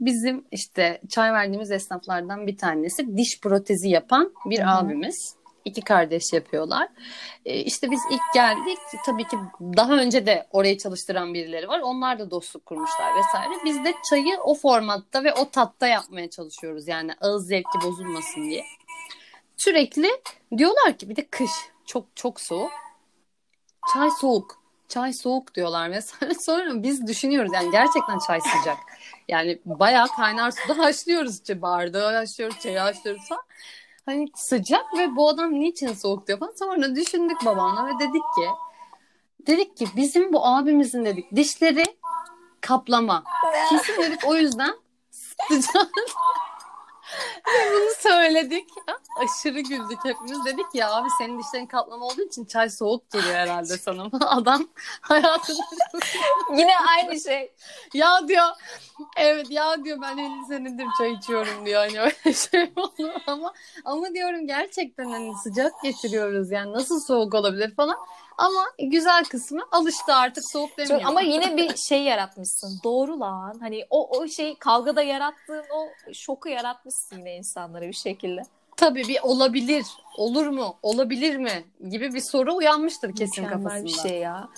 Bizim 0.00 0.44
işte 0.50 1.00
çay 1.08 1.32
verdiğimiz 1.32 1.70
esnaflardan 1.70 2.46
bir 2.46 2.56
tanesi 2.56 3.16
diş 3.16 3.40
protezi 3.40 3.88
yapan 3.88 4.34
bir 4.46 4.58
Hı 4.58 4.64
hı. 4.64 4.70
abimiz. 4.70 5.36
İki 5.64 5.80
kardeş 5.80 6.32
yapıyorlar. 6.32 6.88
Ee, 7.44 7.60
işte 7.60 7.90
biz 7.90 8.00
ilk 8.10 8.34
geldik. 8.34 8.78
Tabii 9.06 9.24
ki 9.24 9.36
daha 9.76 9.92
önce 9.92 10.26
de 10.26 10.46
orayı 10.50 10.78
çalıştıran 10.78 11.34
birileri 11.34 11.68
var. 11.68 11.80
Onlar 11.80 12.18
da 12.18 12.30
dostluk 12.30 12.66
kurmuşlar 12.66 13.16
vesaire. 13.18 13.54
Biz 13.64 13.84
de 13.84 13.94
çayı 14.10 14.38
o 14.44 14.54
formatta 14.54 15.24
ve 15.24 15.34
o 15.34 15.50
tatta 15.50 15.86
yapmaya 15.86 16.30
çalışıyoruz. 16.30 16.88
Yani 16.88 17.12
ağız 17.20 17.46
zevki 17.46 17.78
bozulmasın 17.84 18.50
diye. 18.50 18.64
Sürekli 19.56 20.08
diyorlar 20.58 20.98
ki 20.98 21.08
bir 21.08 21.16
de 21.16 21.26
kış 21.26 21.50
çok 21.86 22.16
çok 22.16 22.40
soğuk. 22.40 22.72
Çay 23.92 24.10
soğuk. 24.20 24.61
Çay 24.92 25.12
soğuk 25.12 25.54
diyorlar 25.54 25.88
mesela. 25.88 26.34
Sonra 26.40 26.82
biz 26.82 27.06
düşünüyoruz 27.06 27.50
yani 27.54 27.70
gerçekten 27.70 28.18
çay 28.26 28.40
sıcak. 28.40 28.76
Yani 29.28 29.58
bayağı 29.64 30.08
kaynar 30.08 30.50
suda 30.50 30.78
haşlıyoruz. 30.78 31.34
İşte 31.34 31.62
bardağı 31.62 32.14
haşlıyoruz, 32.14 32.60
çayı 32.60 32.78
haşlıyoruz 32.78 33.28
falan. 33.28 33.42
Hani 34.06 34.28
sıcak 34.34 34.84
ve 34.98 35.16
bu 35.16 35.28
adam 35.28 35.52
niçin 35.52 35.92
soğuk 35.92 36.26
diyor 36.26 36.38
falan. 36.38 36.52
Sonra 36.58 36.96
düşündük 36.96 37.44
babamla 37.44 37.86
ve 37.86 37.90
dedik 38.00 38.22
ki 38.22 38.48
dedik 39.46 39.76
ki 39.76 39.86
bizim 39.96 40.32
bu 40.32 40.46
abimizin 40.46 41.04
dedik 41.04 41.36
dişleri 41.36 41.84
kaplama. 42.60 43.24
Kesin 43.70 44.02
dedik 44.02 44.20
o 44.26 44.36
yüzden 44.36 44.74
sıcak. 45.48 45.90
Ve 47.46 47.70
bunu 47.72 47.90
söyledik. 47.98 48.68
Aşırı 49.20 49.60
güldük 49.60 49.98
hepimiz. 50.04 50.44
Dedik 50.44 50.66
ya 50.74 50.92
abi 50.94 51.08
senin 51.18 51.38
dişlerin 51.38 51.66
kaplama 51.66 52.06
olduğu 52.06 52.22
için 52.22 52.44
çay 52.44 52.70
soğuk 52.70 53.10
geliyor 53.10 53.34
herhalde 53.34 53.78
sana. 53.78 54.02
Adam 54.26 54.68
hayatında 55.00 55.62
Yine 56.56 56.72
aynı 56.88 57.20
şey. 57.20 57.52
ya 57.94 58.28
diyor 58.28 58.46
evet 59.16 59.50
ya 59.50 59.84
diyor 59.84 59.98
ben 60.02 60.18
50 60.18 60.46
senedir 60.48 60.86
çay 60.98 61.12
içiyorum 61.12 61.66
diyor 61.66 61.80
hani 61.80 62.00
öyle 62.00 62.34
şey 62.50 62.72
olur 62.76 63.12
ama 63.26 63.52
ama 63.84 64.14
diyorum 64.14 64.46
gerçekten 64.46 65.04
hani 65.04 65.32
sıcak 65.42 65.72
getiriyoruz 65.82 66.50
yani 66.50 66.72
nasıl 66.72 67.00
soğuk 67.00 67.34
olabilir 67.34 67.74
falan 67.74 67.96
ama 68.42 68.64
güzel 68.78 69.24
kısmı 69.24 69.62
alıştı 69.72 70.14
artık 70.14 70.44
soğuk 70.52 70.78
demiyor. 70.78 71.00
Çok- 71.00 71.08
ama 71.08 71.20
yine 71.20 71.56
bir 71.56 71.76
şey 71.76 72.02
yaratmışsın. 72.02 72.80
Doğru 72.84 73.20
lan. 73.20 73.58
Hani 73.60 73.86
o 73.90 74.18
o 74.18 74.28
şey 74.28 74.58
kavgada 74.58 75.02
yarattığın 75.02 75.64
o 75.74 75.88
şoku 76.12 76.48
yaratmışsın 76.48 77.18
yine 77.18 77.36
insanlara 77.36 77.84
bir 77.88 77.92
şekilde. 77.92 78.42
tabii 78.76 79.08
bir 79.08 79.18
olabilir 79.22 79.86
olur 80.16 80.46
mu 80.46 80.76
olabilir 80.82 81.36
mi 81.36 81.64
gibi 81.90 82.14
bir 82.14 82.22
soru 82.30 82.54
uyanmıştır 82.56 83.14
kesin 83.16 83.44
Mükemmel 83.44 83.64
kafasında. 83.64 83.84
bir 84.04 84.08
şey 84.08 84.18
ya. 84.18 84.48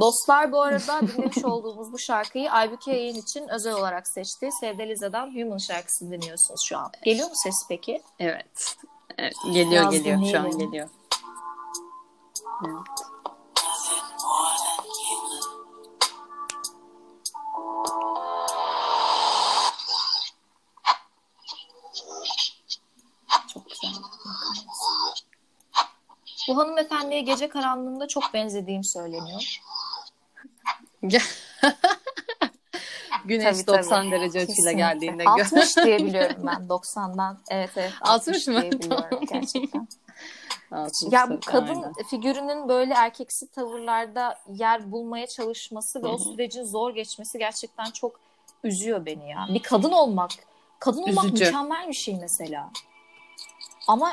Dostlar 0.00 0.52
bu 0.52 0.60
arada 0.62 1.00
dinlemiş 1.00 1.44
olduğumuz 1.44 1.92
bu 1.92 1.98
şarkıyı 1.98 2.50
Aybüke 2.52 2.92
yayın 2.92 3.16
için 3.16 3.48
özel 3.48 3.74
olarak 3.74 4.08
seçti. 4.08 4.48
Sevde 4.60 4.88
Lize'den 4.88 5.34
Human 5.34 5.58
şarkısını 5.58 6.10
dinliyorsunuz 6.12 6.60
şu 6.68 6.78
an. 6.78 6.90
Geliyor 7.02 7.28
mu 7.28 7.34
ses 7.34 7.54
peki? 7.68 8.02
Evet. 8.18 8.76
evet 9.18 9.34
geliyor 9.52 9.70
Biraz 9.82 9.90
geliyor 9.92 10.18
şu 10.32 10.38
an 10.38 10.58
geliyor. 10.58 10.88
Evet. 12.66 13.06
Bu 26.48 26.58
hanımefendiye 26.58 27.20
gece 27.20 27.48
karanlığında 27.48 28.08
çok 28.08 28.24
benzediğim 28.34 28.84
söyleniyor. 28.84 29.60
Güneş 33.24 33.56
Tabii, 33.56 33.66
90 33.66 34.02
tabii. 34.02 34.10
derece 34.10 34.38
açıyla 34.38 34.46
Kesinlikle. 34.54 34.72
geldiğinde. 34.72 35.24
60 35.24 35.76
diye 35.84 35.98
biliyorum 35.98 36.42
ben 36.46 36.66
90'dan. 36.68 37.38
Evet 37.50 37.70
evet 37.76 37.92
60 38.00 38.48
60, 38.48 38.48
mı? 38.48 38.80
Tamam. 38.88 39.04
gerçekten. 39.30 39.88
Ya 41.10 41.30
bu 41.30 41.40
kadın 41.46 41.74
aynen. 41.74 41.92
figürünün 42.10 42.68
böyle 42.68 42.94
erkeksi 42.94 43.50
tavırlarda 43.50 44.38
yer 44.48 44.92
bulmaya 44.92 45.26
çalışması 45.26 46.02
ve 46.02 46.06
Hı 46.08 46.12
o 46.12 46.18
sürecin 46.18 46.64
zor 46.64 46.94
geçmesi 46.94 47.38
gerçekten 47.38 47.84
çok 47.90 48.20
üzüyor 48.64 49.06
beni 49.06 49.30
ya. 49.30 49.46
Bir 49.48 49.62
kadın 49.62 49.90
olmak, 49.90 50.30
kadın 50.78 51.02
olmak 51.02 51.24
Üzücü. 51.24 51.44
mükemmel 51.44 51.88
bir 51.88 51.94
şey 51.94 52.16
mesela. 52.20 52.70
Ama 53.86 54.12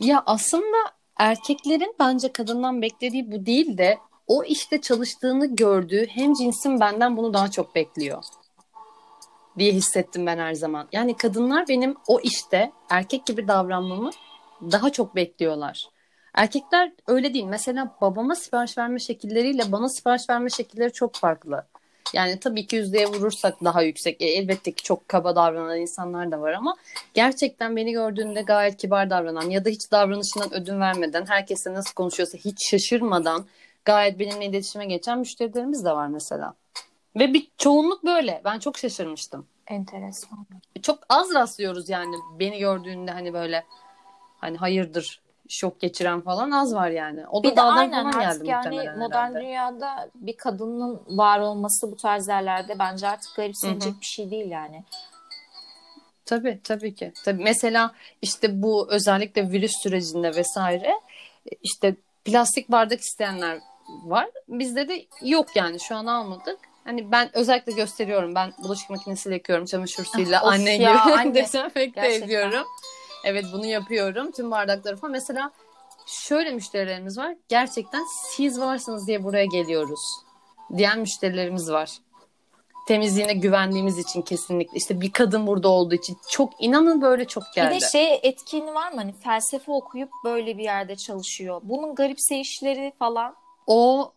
Ya 0.00 0.22
aslında 0.26 0.76
erkeklerin 1.18 1.94
bence 2.00 2.32
kadından 2.32 2.82
beklediği 2.82 3.32
bu 3.32 3.46
değil 3.46 3.78
de 3.78 3.98
o 4.26 4.44
işte 4.44 4.80
çalıştığını 4.80 5.56
gördüğü 5.56 6.06
hem 6.06 6.34
cinsin 6.34 6.80
benden 6.80 7.16
bunu 7.16 7.34
daha 7.34 7.50
çok 7.50 7.74
bekliyor 7.74 8.24
diye 9.58 9.72
hissettim 9.72 10.26
ben 10.26 10.38
her 10.38 10.54
zaman. 10.54 10.88
Yani 10.92 11.16
kadınlar 11.16 11.68
benim 11.68 11.96
o 12.06 12.20
işte 12.20 12.72
erkek 12.90 13.26
gibi 13.26 13.48
davranmamı 13.48 14.10
daha 14.62 14.92
çok 14.92 15.16
bekliyorlar. 15.16 15.88
Erkekler 16.34 16.92
öyle 17.06 17.34
değil. 17.34 17.44
Mesela 17.44 17.96
babama 18.00 18.34
sipariş 18.34 18.78
verme 18.78 18.98
şekilleriyle 18.98 19.72
bana 19.72 19.88
sipariş 19.88 20.30
verme 20.30 20.50
şekilleri 20.50 20.92
çok 20.92 21.14
farklı. 21.14 21.66
Yani 22.12 22.40
tabii 22.40 22.66
ki 22.66 22.76
yüzdeye 22.76 23.06
vurursak 23.06 23.64
daha 23.64 23.82
yüksek. 23.82 24.22
E, 24.22 24.26
elbette 24.26 24.72
ki 24.72 24.82
çok 24.82 25.08
kaba 25.08 25.36
davranan 25.36 25.80
insanlar 25.80 26.30
da 26.30 26.40
var 26.40 26.52
ama 26.52 26.76
gerçekten 27.14 27.76
beni 27.76 27.92
gördüğünde 27.92 28.42
gayet 28.42 28.76
kibar 28.76 29.10
davranan 29.10 29.50
ya 29.50 29.64
da 29.64 29.68
hiç 29.68 29.90
davranışından 29.90 30.54
ödün 30.54 30.80
vermeden, 30.80 31.26
herkesle 31.26 31.74
nasıl 31.74 31.94
konuşuyorsa 31.94 32.38
hiç 32.38 32.70
şaşırmadan 32.70 33.46
gayet 33.84 34.18
benimle 34.18 34.46
iletişime 34.46 34.86
geçen 34.86 35.18
müşterilerimiz 35.18 35.84
de 35.84 35.90
var 35.90 36.08
mesela. 36.08 36.54
Ve 37.16 37.34
bir 37.34 37.48
çoğunluk 37.58 38.04
böyle. 38.04 38.40
Ben 38.44 38.58
çok 38.58 38.78
şaşırmıştım. 38.78 39.46
Enteresan. 39.66 40.46
Çok 40.82 40.98
az 41.08 41.34
rastlıyoruz 41.34 41.88
yani 41.88 42.16
beni 42.38 42.58
gördüğünde 42.58 43.10
hani 43.10 43.32
böyle 43.32 43.64
hani 44.38 44.56
hayırdır 44.56 45.20
şok 45.48 45.80
geçiren 45.80 46.20
falan 46.20 46.50
az 46.50 46.74
var 46.74 46.90
yani. 46.90 47.26
O 47.28 47.44
da 47.44 47.50
Bir 47.50 47.56
de 47.56 47.62
aynen 47.62 48.04
artık 48.04 48.48
yani 48.48 48.74
modern 48.96 49.14
herhalde. 49.14 49.40
dünyada 49.40 50.10
bir 50.14 50.36
kadının 50.36 51.02
var 51.08 51.40
olması 51.40 51.92
bu 51.92 51.96
tarz 51.96 52.28
yerlerde 52.28 52.78
bence 52.78 53.08
artık 53.08 53.36
garipsenecek 53.36 54.00
bir 54.00 54.06
şey 54.06 54.30
değil 54.30 54.50
yani. 54.50 54.84
Tabii 56.26 56.60
tabii 56.64 56.94
ki. 56.94 57.12
Tabii 57.24 57.42
mesela 57.42 57.92
işte 58.22 58.62
bu 58.62 58.86
özellikle 58.90 59.50
virüs 59.50 59.72
sürecinde 59.82 60.34
vesaire 60.36 61.00
işte 61.62 61.96
plastik 62.24 62.70
bardak 62.70 63.00
isteyenler 63.00 63.58
var. 64.04 64.28
Bizde 64.48 64.88
de 64.88 65.06
yok 65.22 65.56
yani 65.56 65.80
şu 65.80 65.96
an 65.96 66.06
almadık. 66.06 66.58
Hani 66.84 67.12
ben 67.12 67.30
özellikle 67.32 67.72
gösteriyorum. 67.72 68.34
Ben 68.34 68.52
bulaşık 68.62 68.90
makinesiyle 68.90 69.34
yıkıyorum. 69.34 69.64
Çamaşır 69.64 70.04
suyuyla 70.04 70.42
Of 70.42 70.48
anne 70.48 70.76
gibi 70.76 71.34
dezenfekte 71.34 72.14
ediyorum. 72.14 72.66
Evet 73.24 73.44
bunu 73.52 73.66
yapıyorum. 73.66 74.30
Tüm 74.30 74.50
bardakları 74.50 74.96
falan. 74.96 75.12
Mesela 75.12 75.50
şöyle 76.06 76.50
müşterilerimiz 76.50 77.18
var. 77.18 77.36
Gerçekten 77.48 78.04
siz 78.36 78.60
varsınız 78.60 79.06
diye 79.06 79.24
buraya 79.24 79.44
geliyoruz 79.44 80.00
diyen 80.76 80.98
müşterilerimiz 80.98 81.70
var. 81.70 81.98
Temizliğine 82.88 83.32
güvendiğimiz 83.32 83.98
için 83.98 84.22
kesinlikle. 84.22 84.78
İşte 84.78 85.00
bir 85.00 85.12
kadın 85.12 85.46
burada 85.46 85.68
olduğu 85.68 85.94
için 85.94 86.16
çok 86.30 86.52
inanın 86.58 87.02
böyle 87.02 87.24
çok 87.24 87.42
geldi. 87.54 87.76
Bir 87.76 87.80
de 87.80 87.88
şey 87.88 88.20
etkinliği 88.22 88.74
var 88.74 88.92
mı? 88.92 88.96
Hani 88.96 89.12
felsefe 89.12 89.72
okuyup 89.72 90.10
böyle 90.24 90.58
bir 90.58 90.62
yerde 90.64 90.96
çalışıyor. 90.96 91.60
Bunun 91.64 91.94
garipseyişleri 91.94 92.92
falan. 92.98 93.34
O 93.66 94.12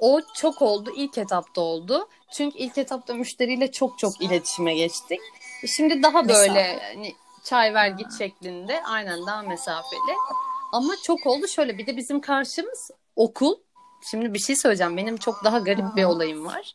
o 0.00 0.20
çok 0.34 0.62
oldu. 0.62 0.92
İlk 0.96 1.18
etapta 1.18 1.60
oldu. 1.60 2.08
Çünkü 2.32 2.58
ilk 2.58 2.78
etapta 2.78 3.14
müşteriyle 3.14 3.72
çok 3.72 3.98
çok 3.98 4.20
iletişime 4.20 4.74
geçtik. 4.74 5.20
Şimdi 5.66 6.02
daha 6.02 6.28
böyle 6.28 6.78
hani 6.94 7.14
çay 7.48 7.74
ver 7.74 7.88
git 7.88 8.18
şeklinde 8.18 8.82
aynen 8.82 9.26
daha 9.26 9.42
mesafeli. 9.42 10.16
Ama 10.72 10.94
çok 11.02 11.26
oldu 11.26 11.48
şöyle 11.48 11.78
bir 11.78 11.86
de 11.86 11.96
bizim 11.96 12.20
karşımız 12.20 12.90
okul. 13.16 13.56
Şimdi 14.10 14.34
bir 14.34 14.38
şey 14.38 14.56
söyleyeceğim. 14.56 14.96
Benim 14.96 15.16
çok 15.16 15.44
daha 15.44 15.58
garip 15.58 15.96
bir 15.96 16.04
olayım 16.04 16.46
var. 16.46 16.72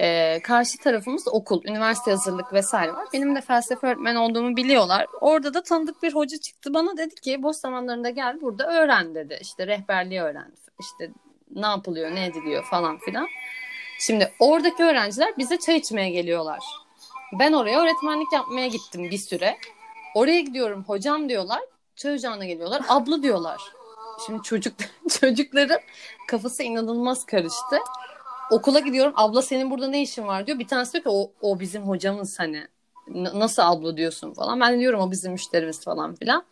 Ee, 0.00 0.40
karşı 0.42 0.78
tarafımız 0.78 1.28
okul, 1.28 1.62
üniversite 1.64 2.10
hazırlık 2.10 2.52
vesaire 2.52 2.92
var. 2.92 3.08
Benim 3.12 3.36
de 3.36 3.40
felsefe 3.40 3.86
öğretmeni 3.86 4.18
olduğumu 4.18 4.56
biliyorlar. 4.56 5.06
Orada 5.20 5.54
da 5.54 5.62
tanıdık 5.62 6.02
bir 6.02 6.14
hoca 6.14 6.38
çıktı. 6.38 6.74
Bana 6.74 6.96
dedi 6.96 7.14
ki 7.14 7.42
boş 7.42 7.56
zamanlarında 7.56 8.10
gel 8.10 8.40
burada 8.40 8.66
öğren 8.66 9.14
dedi. 9.14 9.38
İşte 9.40 9.66
rehberliği 9.66 10.20
öğren. 10.20 10.52
İşte 10.80 11.12
ne 11.50 11.66
yapılıyor, 11.66 12.14
ne 12.14 12.26
ediliyor 12.26 12.64
falan 12.64 12.98
filan. 12.98 13.28
Şimdi 14.00 14.32
oradaki 14.38 14.84
öğrenciler 14.84 15.34
bize 15.38 15.58
çay 15.58 15.76
içmeye 15.76 16.10
geliyorlar. 16.10 16.60
Ben 17.32 17.52
oraya 17.52 17.80
öğretmenlik 17.80 18.32
yapmaya 18.32 18.66
gittim 18.66 19.10
bir 19.10 19.18
süre. 19.18 19.58
Oraya 20.14 20.40
gidiyorum 20.40 20.84
hocam 20.86 21.28
diyorlar. 21.28 21.60
Çay 21.96 22.14
ocağına 22.14 22.44
geliyorlar. 22.44 22.82
Abla 22.88 23.22
diyorlar. 23.22 23.60
Şimdi 24.26 24.42
çocuk 24.42 24.74
çocukların 25.20 25.78
kafası 26.28 26.62
inanılmaz 26.62 27.26
karıştı. 27.26 27.78
Okula 28.50 28.80
gidiyorum. 28.80 29.12
Abla 29.16 29.42
senin 29.42 29.70
burada 29.70 29.88
ne 29.88 30.02
işin 30.02 30.26
var 30.26 30.46
diyor. 30.46 30.58
Bir 30.58 30.68
tanesi 30.68 30.92
diyor 30.92 31.04
ki 31.04 31.10
o, 31.10 31.30
o 31.40 31.60
bizim 31.60 31.82
hocamız 31.82 32.38
hani. 32.38 32.66
Nasıl 33.14 33.62
abla 33.62 33.96
diyorsun 33.96 34.34
falan. 34.34 34.60
Ben 34.60 34.80
diyorum 34.80 35.00
o 35.00 35.10
bizim 35.10 35.32
müşterimiz 35.32 35.84
falan 35.84 36.14
filan. 36.14 36.44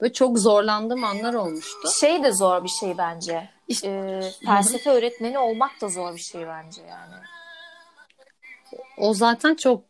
Böyle 0.00 0.12
çok 0.12 0.38
zorlandığım 0.38 1.04
anlar 1.04 1.34
olmuştu. 1.34 1.88
Şey 2.00 2.22
de 2.22 2.32
zor 2.32 2.64
bir 2.64 2.68
şey 2.68 2.98
bence. 2.98 3.48
İşte- 3.68 3.88
Ee, 3.88 4.46
felsefe 4.46 4.90
öğretmeni 4.90 5.38
olmak 5.38 5.80
da 5.80 5.88
zor 5.88 6.14
bir 6.14 6.20
şey 6.20 6.46
bence 6.46 6.82
yani. 6.82 7.14
O 8.98 9.14
zaten 9.14 9.54
çok 9.54 9.82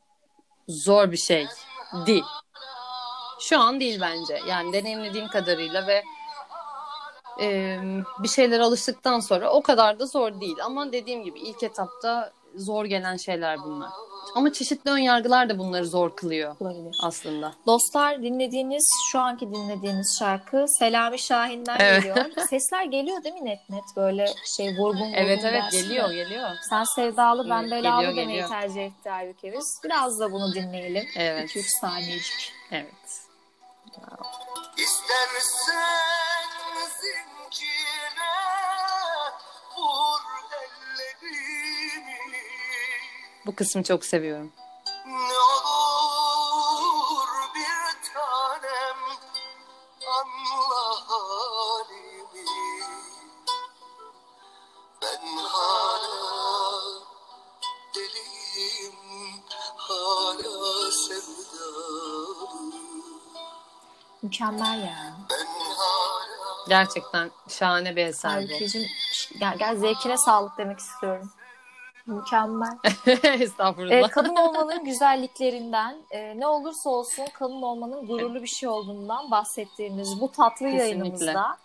zor 0.70 1.12
bir 1.12 1.16
şey 1.16 1.46
değil. 2.06 2.24
Şu 3.40 3.60
an 3.60 3.80
değil 3.80 4.00
bence. 4.00 4.40
Yani 4.48 4.72
deneyimlediğim 4.72 5.28
kadarıyla 5.28 5.86
ve 5.86 6.02
e, 7.40 7.78
bir 8.18 8.28
şeylere 8.28 8.62
alıştıktan 8.62 9.20
sonra 9.20 9.50
o 9.50 9.62
kadar 9.62 9.98
da 9.98 10.06
zor 10.06 10.40
değil. 10.40 10.56
Ama 10.64 10.92
dediğim 10.92 11.24
gibi 11.24 11.40
ilk 11.40 11.62
etapta 11.62 12.32
zor 12.56 12.84
gelen 12.84 13.16
şeyler 13.16 13.58
bunlar. 13.64 13.90
Ama 14.34 14.52
çeşitli 14.52 14.90
ön 14.90 14.98
yargılar 14.98 15.48
da 15.48 15.58
bunları 15.58 15.86
zor 15.86 16.16
kılıyor 16.16 16.56
Olabilir. 16.60 16.96
aslında. 17.02 17.52
Dostlar 17.66 18.22
dinlediğiniz, 18.22 18.84
şu 19.12 19.18
anki 19.20 19.54
dinlediğiniz 19.54 20.16
şarkı 20.18 20.64
Selami 20.78 21.18
Şahin'den 21.18 21.76
Evet. 21.80 22.02
geliyor. 22.02 22.26
Sesler 22.50 22.84
geliyor 22.84 23.24
değil 23.24 23.34
mi 23.34 23.44
net 23.44 23.70
net 23.70 23.84
böyle 23.96 24.26
şey 24.56 24.68
vurgun 24.68 24.80
vurgun 25.00 25.12
Evet 25.12 25.44
evet 25.44 25.62
geliyor 25.72 26.10
geliyor. 26.10 26.50
Sen 26.70 26.84
sevdalı 26.84 27.50
ben 27.50 27.60
Evet, 27.62 27.70
belalı 27.70 28.00
geliyor, 28.02 28.16
demeyi 28.16 28.26
geliyor. 28.28 28.48
tercih 28.48 28.84
etti 28.86 29.10
Aybüke 29.10 29.52
biz. 29.52 29.80
Biraz 29.84 30.20
da 30.20 30.32
bunu 30.32 30.54
dinleyelim. 30.54 31.08
Evet. 31.16 31.50
2-3 31.56 31.64
saniyecik. 31.80 32.52
Evet. 32.70 32.86
İstersen 34.78 35.40
zincire 35.40 36.39
Bu 43.46 43.54
kısmı 43.54 43.82
çok 43.82 44.04
seviyorum. 44.04 44.52
Mükemmel 64.22 64.66
hala 64.66 65.16
Gerçekten 66.68 67.30
şahane 67.48 67.96
bir 67.96 68.06
eser 68.06 68.32
bu. 68.32 68.36
Aybükeciğim 68.36 68.88
gel, 69.40 69.58
gel 69.58 69.76
zevkine 69.76 70.18
sağlık 70.18 70.58
demek 70.58 70.78
istiyorum. 70.78 71.32
Mükemmel. 72.06 72.78
Estağfurullah. 73.22 73.92
Ee, 73.94 74.02
kadın 74.02 74.36
olmanın 74.36 74.84
güzelliklerinden, 74.84 75.96
e, 76.10 76.40
ne 76.40 76.46
olursa 76.46 76.90
olsun 76.90 77.24
kadın 77.34 77.62
olmanın 77.62 78.06
gururlu 78.06 78.42
bir 78.42 78.46
şey 78.48 78.68
olduğundan 78.68 79.30
bahsettiğimiz 79.30 80.20
bu 80.20 80.32
tatlı 80.32 80.56
Kesinlikle. 80.56 80.78
yayınımızda 80.82 81.58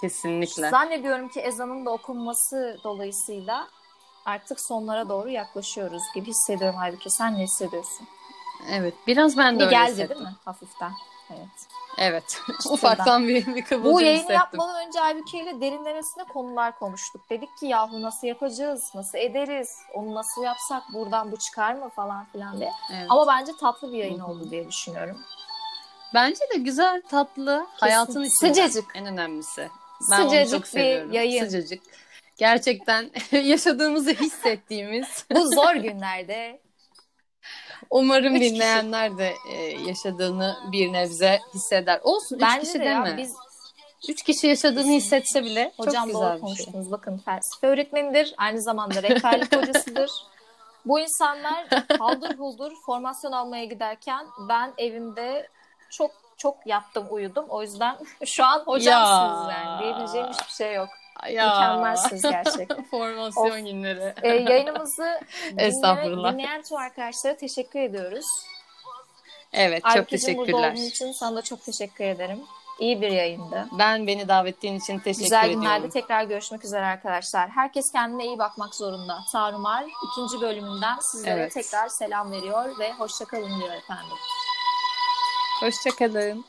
Kesinlikle. 0.00 0.70
zannediyorum 0.70 1.28
ki 1.28 1.40
ezanın 1.40 1.86
da 1.86 1.90
okunması 1.90 2.78
dolayısıyla 2.84 3.68
artık 4.24 4.58
sonlara 4.60 5.08
doğru 5.08 5.30
yaklaşıyoruz 5.30 6.02
gibi 6.14 6.26
hissediyorum 6.26 6.78
Aybüke. 6.78 7.10
Sen 7.10 7.34
ne 7.38 7.42
hissediyorsun? 7.42 8.08
Evet. 8.70 8.94
Biraz 9.06 9.36
ben 9.38 9.54
de 9.54 9.58
Bir 9.58 9.64
öyle 9.64 9.70
geldi 9.76 9.90
hissettim. 9.92 10.16
değil 10.16 10.28
mi? 10.28 10.36
Hafiften. 10.44 10.92
Evet. 11.38 11.48
Evet. 11.98 12.40
Ufaktan 12.70 13.28
bir, 13.28 13.54
bir 13.54 13.64
kıvılcım 13.64 13.92
Bu 13.92 14.00
yayını 14.00 14.16
hissettim. 14.16 14.36
yapmadan 14.36 14.86
önce 14.86 15.00
Aybüke 15.00 15.38
ile 15.42 15.60
derinlemesine 15.60 16.24
konular 16.24 16.78
konuştuk. 16.78 17.30
Dedik 17.30 17.56
ki 17.58 17.66
yahu 17.66 18.02
nasıl 18.02 18.26
yapacağız, 18.26 18.90
nasıl 18.94 19.18
ederiz, 19.18 19.78
onu 19.94 20.14
nasıl 20.14 20.42
yapsak, 20.42 20.82
buradan 20.92 21.32
bu 21.32 21.36
çıkar 21.36 21.74
mı 21.74 21.88
falan 21.88 22.24
filan 22.32 22.58
diye. 22.58 22.72
Evet. 22.92 23.06
Ama 23.08 23.26
bence 23.26 23.52
tatlı 23.60 23.92
bir 23.92 23.98
yayın 23.98 24.20
oldu 24.20 24.50
diye 24.50 24.68
düşünüyorum. 24.68 25.20
Bence 26.14 26.40
de 26.54 26.58
güzel, 26.58 27.02
tatlı, 27.10 27.66
hayatın 27.72 28.24
içinde. 28.24 28.54
Sıcacık. 28.54 28.84
En 28.94 29.06
önemlisi. 29.06 29.68
Ben 30.10 30.20
onu 30.20 30.24
Sıcacık 30.30 30.52
çok 30.52 30.62
bir 30.62 30.68
seviyorum. 30.68 31.12
yayın. 31.12 31.44
Sıcacık. 31.44 31.82
Gerçekten 32.36 33.10
yaşadığımızı 33.32 34.10
hissettiğimiz. 34.10 35.24
Bu 35.34 35.48
zor 35.54 35.74
günlerde 35.74 36.60
Umarım 37.90 38.34
Üç 38.36 38.40
kişi. 38.42 38.54
dinleyenler 38.54 39.18
de 39.18 39.34
e, 39.50 39.56
yaşadığını 39.88 40.56
bir 40.72 40.92
nebze 40.92 41.40
hisseder. 41.54 42.00
Olsun 42.02 42.36
üç 42.36 42.42
bence 42.42 42.60
kişi 42.60 42.80
de 42.80 42.84
ya 42.84 43.04
deme. 43.04 43.16
biz 43.16 43.32
Üç 44.08 44.22
kişi 44.22 44.46
yaşadığını 44.46 44.90
hissetse 44.92 45.42
bile 45.44 45.72
hocam 45.76 46.04
çok 46.04 46.14
doğru 46.14 46.22
güzel 46.22 46.32
bir 46.32 46.38
şey. 46.38 46.40
konuştunuz. 46.40 46.90
Bakın 46.92 47.18
felsefe 47.18 47.66
öğretmenidir. 47.66 48.34
Aynı 48.38 48.62
zamanda 48.62 49.02
rehberlik 49.02 49.56
hocasıdır. 49.62 50.10
Bu 50.84 51.00
insanlar 51.00 51.66
haldır 51.98 52.38
huldur 52.38 52.72
formasyon 52.86 53.32
almaya 53.32 53.64
giderken 53.64 54.26
ben 54.48 54.72
evimde 54.78 55.48
çok 55.90 56.10
çok 56.36 56.66
yattım 56.66 57.06
uyudum. 57.10 57.46
O 57.48 57.62
yüzden 57.62 57.96
şu 58.26 58.44
an 58.44 58.58
hocamsınız 58.58 59.48
Ya. 59.48 59.54
yani. 59.64 59.82
Diyebileceğim 59.82 60.26
hiçbir 60.28 60.52
şey 60.52 60.74
yok. 60.74 60.88
Ya. 61.30 61.46
Mükemmelsiniz 61.46 62.22
gerçekten. 62.22 62.84
Formasyon 62.90 63.50
Of. 63.50 63.56
günleri. 63.56 64.14
Ee, 64.22 64.28
yayınımızı 64.28 65.20
dinleyen, 65.50 66.32
dinleyen 66.34 66.62
tüm 66.62 66.76
arkadaşlara 66.78 67.36
teşekkür 67.36 67.80
ediyoruz. 67.80 68.26
Evet 69.52 69.82
çok 69.82 69.92
Aybükeciğim 69.96 70.38
burada 70.38 70.46
teşekkürler. 70.52 70.72
olduğun 70.72 70.82
için 70.88 71.12
sana 71.12 71.36
da 71.36 71.42
çok 71.42 71.64
teşekkür 71.64 72.04
ederim. 72.04 72.40
İyi 72.78 73.00
bir 73.00 73.08
yayındı. 73.10 73.68
Ben 73.78 74.06
beni 74.06 74.28
davet 74.28 74.56
ettiğin 74.56 74.78
için 74.78 74.98
teşekkür 74.98 75.24
Güzel 75.24 75.40
ediyorum. 75.44 75.60
günlerde 75.60 75.88
tekrar 75.90 76.24
görüşmek 76.24 76.64
üzere 76.64 76.84
arkadaşlar. 76.86 77.50
Herkes 77.50 77.92
kendine 77.92 78.24
iyi 78.26 78.38
bakmak 78.38 78.74
zorunda. 78.74 79.18
Tarumar 79.32 79.84
ikinci 80.12 80.40
bölümünden 80.40 80.98
sizlere 81.12 81.40
Evet. 81.40 81.52
tekrar 81.54 81.88
selam 81.88 82.32
veriyor 82.32 82.78
ve 82.78 82.92
hoşçakalın 82.92 83.60
diyor 83.60 83.72
efendim. 83.74 84.16
Hoşçakalın. 85.60 86.44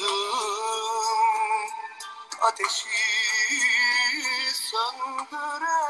Yaktım 0.00 1.68
ateşi 2.40 2.88
söndüre 4.54 5.87